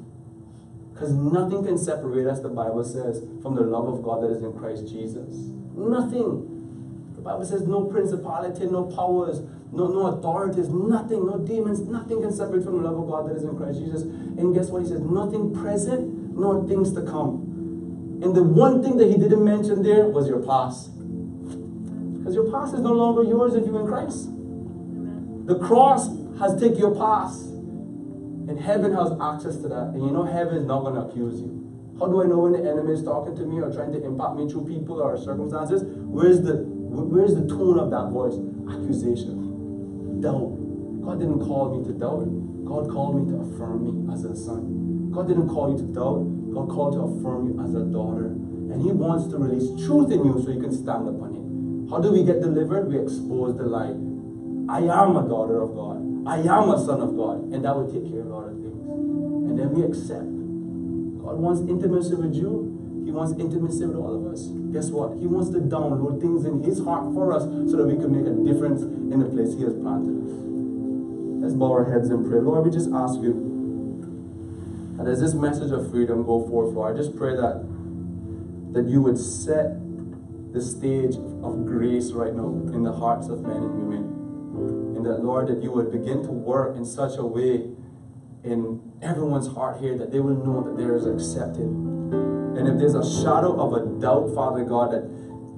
Because 0.93 1.13
nothing 1.13 1.63
can 1.63 1.77
separate 1.77 2.25
us, 2.27 2.39
the 2.39 2.49
Bible 2.49 2.83
says, 2.83 3.21
from 3.41 3.55
the 3.55 3.61
love 3.61 3.87
of 3.87 4.03
God 4.03 4.23
that 4.23 4.31
is 4.31 4.41
in 4.43 4.53
Christ 4.53 4.87
Jesus. 4.87 5.35
Nothing. 5.75 7.13
The 7.15 7.21
Bible 7.21 7.45
says 7.45 7.67
no 7.67 7.85
principality, 7.85 8.65
no 8.65 8.85
powers, 8.85 9.41
no, 9.71 9.87
no 9.87 10.07
authorities, 10.07 10.69
nothing, 10.69 11.25
no 11.25 11.37
demons, 11.39 11.81
nothing 11.81 12.21
can 12.21 12.31
separate 12.31 12.63
from 12.63 12.81
the 12.81 12.89
love 12.89 12.97
of 12.97 13.07
God 13.07 13.29
that 13.29 13.35
is 13.35 13.43
in 13.43 13.55
Christ 13.57 13.79
Jesus. 13.79 14.03
And 14.03 14.55
guess 14.55 14.69
what 14.69 14.83
he 14.83 14.87
says? 14.87 15.01
Nothing 15.01 15.53
present, 15.53 16.16
nor 16.37 16.67
things 16.67 16.93
to 16.93 17.01
come. 17.01 18.19
And 18.23 18.35
the 18.35 18.43
one 18.43 18.81
thing 18.81 18.97
that 18.97 19.09
he 19.09 19.17
didn't 19.17 19.43
mention 19.43 19.83
there 19.83 20.05
was 20.07 20.27
your 20.27 20.39
past. 20.39 20.93
Because 22.17 22.33
your 22.33 22.51
past 22.51 22.73
is 22.73 22.81
no 22.81 22.93
longer 22.93 23.23
yours 23.23 23.55
if 23.55 23.65
you're 23.65 23.79
in 23.79 23.87
Christ. 23.87 24.29
The 25.47 25.59
cross 25.59 26.09
has 26.39 26.59
taken 26.59 26.77
your 26.77 26.95
past. 26.95 27.43
And 27.45 28.59
heaven 28.59 28.93
has 28.93 29.11
access 29.21 29.57
to 29.57 29.67
that. 29.69 29.93
And 29.93 30.03
you 30.03 30.11
know 30.11 30.23
heaven 30.23 30.55
is 30.55 30.65
not 30.65 30.81
going 30.81 30.95
to 30.95 31.01
accuse 31.01 31.41
you. 31.41 31.57
How 31.99 32.07
do 32.07 32.21
I 32.21 32.25
know 32.25 32.39
when 32.39 32.53
the 32.53 32.61
enemy 32.69 32.93
is 32.93 33.03
talking 33.03 33.35
to 33.35 33.45
me 33.45 33.59
or 33.59 33.73
trying 33.73 33.91
to 33.91 34.03
impact 34.03 34.35
me 34.35 34.49
through 34.49 34.67
people 34.67 35.01
or 35.01 35.17
circumstances? 35.17 35.83
Where's 35.85 36.41
the 36.41 36.63
where's 36.63 37.33
the 37.33 37.47
tone 37.47 37.79
of 37.79 37.89
that 37.89 38.09
voice? 38.13 38.37
Accusation. 38.69 40.21
Doubt. 40.21 40.53
God 41.01 41.19
didn't 41.19 41.41
call 41.41 41.73
me 41.73 41.85
to 41.87 41.93
doubt. 41.97 42.25
God 42.65 42.89
called 42.89 43.17
me 43.17 43.31
to 43.33 43.41
affirm 43.41 43.87
me 43.87 44.13
as 44.13 44.25
a 44.25 44.35
son. 44.35 44.76
God 45.17 45.27
didn't 45.29 45.49
call 45.49 45.73
you 45.73 45.81
to 45.81 45.87
doubt. 45.97 46.29
God 46.53 46.69
called 46.69 46.93
to 46.93 47.01
affirm 47.09 47.49
you 47.49 47.57
as 47.65 47.73
a 47.73 47.81
daughter. 47.89 48.37
And 48.69 48.77
He 48.85 48.93
wants 48.93 49.25
to 49.33 49.41
release 49.41 49.65
truth 49.81 50.13
in 50.13 50.21
you 50.21 50.37
so 50.37 50.53
you 50.53 50.61
can 50.61 50.69
stand 50.69 51.09
upon 51.09 51.33
it. 51.33 51.89
How 51.89 51.97
do 51.97 52.13
we 52.13 52.21
get 52.21 52.37
delivered? 52.37 52.85
We 52.85 53.01
expose 53.01 53.57
the 53.57 53.65
lie. 53.65 53.97
I 54.69 54.85
am 54.85 55.17
a 55.17 55.25
daughter 55.25 55.57
of 55.65 55.73
God. 55.73 56.05
I 56.29 56.45
am 56.45 56.69
a 56.69 56.77
son 56.77 57.01
of 57.01 57.17
God. 57.17 57.49
And 57.49 57.65
that 57.65 57.73
will 57.73 57.89
take 57.89 58.05
care 58.05 58.21
of 58.21 58.29
a 58.29 58.29
lot 58.29 58.45
of 58.45 58.61
things. 58.61 58.77
And 58.77 59.57
then 59.57 59.73
we 59.73 59.89
accept. 59.89 60.29
God 61.25 61.41
wants 61.41 61.65
intimacy 61.65 62.13
with 62.13 62.37
you. 62.37 63.01
He 63.01 63.09
wants 63.09 63.33
intimacy 63.41 63.89
with 63.89 63.97
all 63.97 64.13
of 64.13 64.29
us. 64.29 64.53
Guess 64.69 64.93
what? 64.93 65.17
He 65.17 65.25
wants 65.25 65.49
to 65.57 65.65
download 65.65 66.21
things 66.21 66.45
in 66.45 66.61
His 66.61 66.77
heart 66.85 67.09
for 67.17 67.33
us 67.33 67.41
so 67.73 67.81
that 67.81 67.89
we 67.89 67.97
can 67.97 68.13
make 68.13 68.29
a 68.29 68.37
difference 68.45 68.85
in 68.85 69.17
the 69.17 69.25
place 69.33 69.57
He 69.57 69.65
has 69.65 69.73
planted 69.81 70.13
us. 70.29 70.33
Let's 71.41 71.57
bow 71.57 71.73
our 71.73 71.89
heads 71.89 72.13
and 72.13 72.21
pray. 72.21 72.37
Lord, 72.37 72.69
we 72.69 72.69
just 72.69 72.93
ask 72.93 73.17
you 73.17 73.46
that 74.97 75.07
as 75.07 75.19
this 75.19 75.33
message 75.33 75.71
of 75.71 75.89
freedom 75.91 76.23
go 76.25 76.47
forth, 76.47 76.73
Lord, 76.73 76.95
I 76.95 76.97
just 76.97 77.15
pray 77.15 77.35
that 77.35 77.65
that 78.73 78.87
you 78.87 79.01
would 79.01 79.17
set 79.17 79.77
the 80.53 80.61
stage 80.61 81.15
of 81.15 81.65
grace 81.65 82.11
right 82.11 82.33
now 82.33 82.49
in 82.73 82.83
the 82.83 82.91
hearts 82.91 83.27
of 83.27 83.41
men 83.41 83.57
and 83.57 83.87
women. 83.87 84.95
And 84.97 85.05
that, 85.05 85.23
Lord, 85.23 85.47
that 85.47 85.63
you 85.63 85.71
would 85.71 85.91
begin 85.91 86.23
to 86.23 86.31
work 86.31 86.75
in 86.75 86.85
such 86.85 87.17
a 87.17 87.25
way 87.25 87.69
in 88.43 88.81
everyone's 89.01 89.47
heart 89.47 89.79
here 89.79 89.97
that 89.97 90.11
they 90.11 90.19
will 90.19 90.35
know 90.35 90.63
that 90.63 90.77
there 90.77 90.95
is 90.95 91.05
accepted. 91.05 91.65
And 91.65 92.67
if 92.67 92.77
there's 92.77 92.95
a 92.95 93.05
shadow 93.21 93.59
of 93.59 93.73
a 93.73 93.99
doubt, 94.01 94.33
Father 94.33 94.63
God, 94.63 94.91
that 94.91 95.05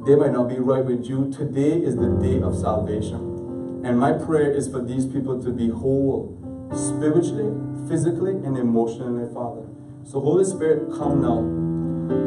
they 0.06 0.16
might 0.16 0.32
not 0.32 0.50
be 0.50 0.60
right 0.60 0.84
with 0.84 1.06
you, 1.06 1.32
today 1.32 1.74
is 1.74 1.96
the 1.96 2.10
day 2.22 2.42
of 2.42 2.58
salvation. 2.58 3.84
And 3.86 3.98
my 3.98 4.14
prayer 4.14 4.52
is 4.52 4.68
for 4.68 4.82
these 4.82 5.06
people 5.06 5.42
to 5.42 5.52
be 5.52 5.70
whole, 5.70 6.36
spiritually, 6.74 7.56
physically, 7.88 8.32
and 8.32 8.58
emotionally, 8.58 9.32
Father. 9.34 9.66
So, 10.04 10.20
Holy 10.20 10.46
Spirit, 10.46 10.90
come 10.98 11.22
now 11.22 11.70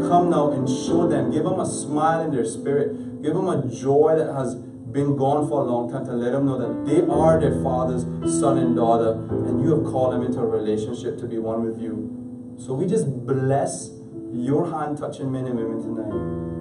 come 0.08 0.30
now 0.30 0.52
and 0.52 0.68
show 0.68 1.08
them. 1.08 1.30
Give 1.30 1.44
them 1.44 1.58
a 1.58 1.66
smile 1.66 2.20
in 2.22 2.30
their 2.30 2.44
spirit. 2.44 3.22
Give 3.22 3.34
them 3.34 3.48
a 3.48 3.66
joy 3.68 4.14
that 4.16 4.32
has 4.32 4.54
been 4.54 5.16
gone 5.16 5.48
for 5.48 5.62
a 5.62 5.64
long 5.64 5.90
time 5.90 6.04
to 6.06 6.12
let 6.12 6.32
them 6.32 6.46
know 6.46 6.58
that 6.58 6.86
they 6.86 7.00
are 7.06 7.40
their 7.40 7.62
father's 7.62 8.04
son 8.40 8.58
and 8.58 8.76
daughter, 8.76 9.12
and 9.46 9.62
you 9.62 9.74
have 9.74 9.84
called 9.90 10.12
them 10.12 10.22
into 10.22 10.38
a 10.38 10.46
relationship 10.46 11.18
to 11.18 11.26
be 11.26 11.38
one 11.38 11.64
with 11.64 11.80
you. 11.80 12.54
So 12.58 12.74
we 12.74 12.86
just 12.86 13.06
bless 13.26 13.90
your 14.32 14.70
hand 14.70 14.98
touching 14.98 15.32
men 15.32 15.46
and 15.46 15.56
women 15.56 15.80
tonight, 15.82 16.12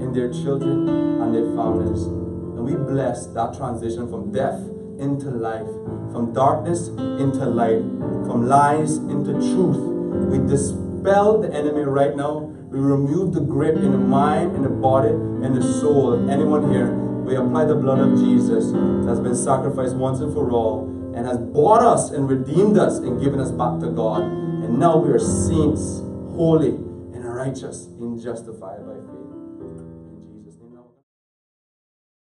and 0.01 0.15
their 0.15 0.31
children 0.31 0.87
and 0.87 1.35
their 1.35 1.45
families. 1.55 2.03
And 2.07 2.63
we 2.63 2.75
bless 2.75 3.27
that 3.27 3.55
transition 3.57 4.09
from 4.09 4.31
death 4.31 4.59
into 5.01 5.29
life, 5.29 5.67
from 6.13 6.31
darkness 6.33 6.87
into 6.87 7.45
light, 7.45 7.81
from 8.27 8.47
lies 8.47 8.97
into 8.97 9.33
truth. 9.33 9.77
We 10.29 10.37
dispel 10.47 11.41
the 11.41 11.53
enemy 11.53 11.81
right 11.81 12.15
now 12.15 12.51
we 12.71 12.79
remove 12.79 13.33
the 13.33 13.41
grip 13.41 13.75
in 13.75 13.91
the 13.91 13.97
mind, 13.97 14.55
in 14.55 14.63
the 14.63 14.69
body, 14.69 15.09
and 15.09 15.53
the 15.53 15.61
soul. 15.61 16.29
Anyone 16.29 16.71
here, 16.71 16.89
we 16.89 17.35
apply 17.35 17.65
the 17.65 17.75
blood 17.75 17.99
of 17.99 18.17
Jesus 18.17 18.71
that's 19.05 19.19
been 19.19 19.35
sacrificed 19.35 19.97
once 19.97 20.21
and 20.21 20.33
for 20.33 20.49
all 20.51 20.87
and 21.13 21.27
has 21.27 21.37
bought 21.37 21.81
us 21.81 22.11
and 22.11 22.29
redeemed 22.29 22.77
us 22.77 22.99
and 22.99 23.21
given 23.21 23.41
us 23.41 23.51
back 23.51 23.81
to 23.81 23.89
God. 23.91 24.23
And 24.23 24.79
now 24.79 24.95
we 24.95 25.11
are 25.11 25.19
saints, 25.19 25.99
holy, 26.33 26.69
and 26.69 27.25
righteous, 27.25 27.87
and 27.99 28.21
justified. 28.23 28.90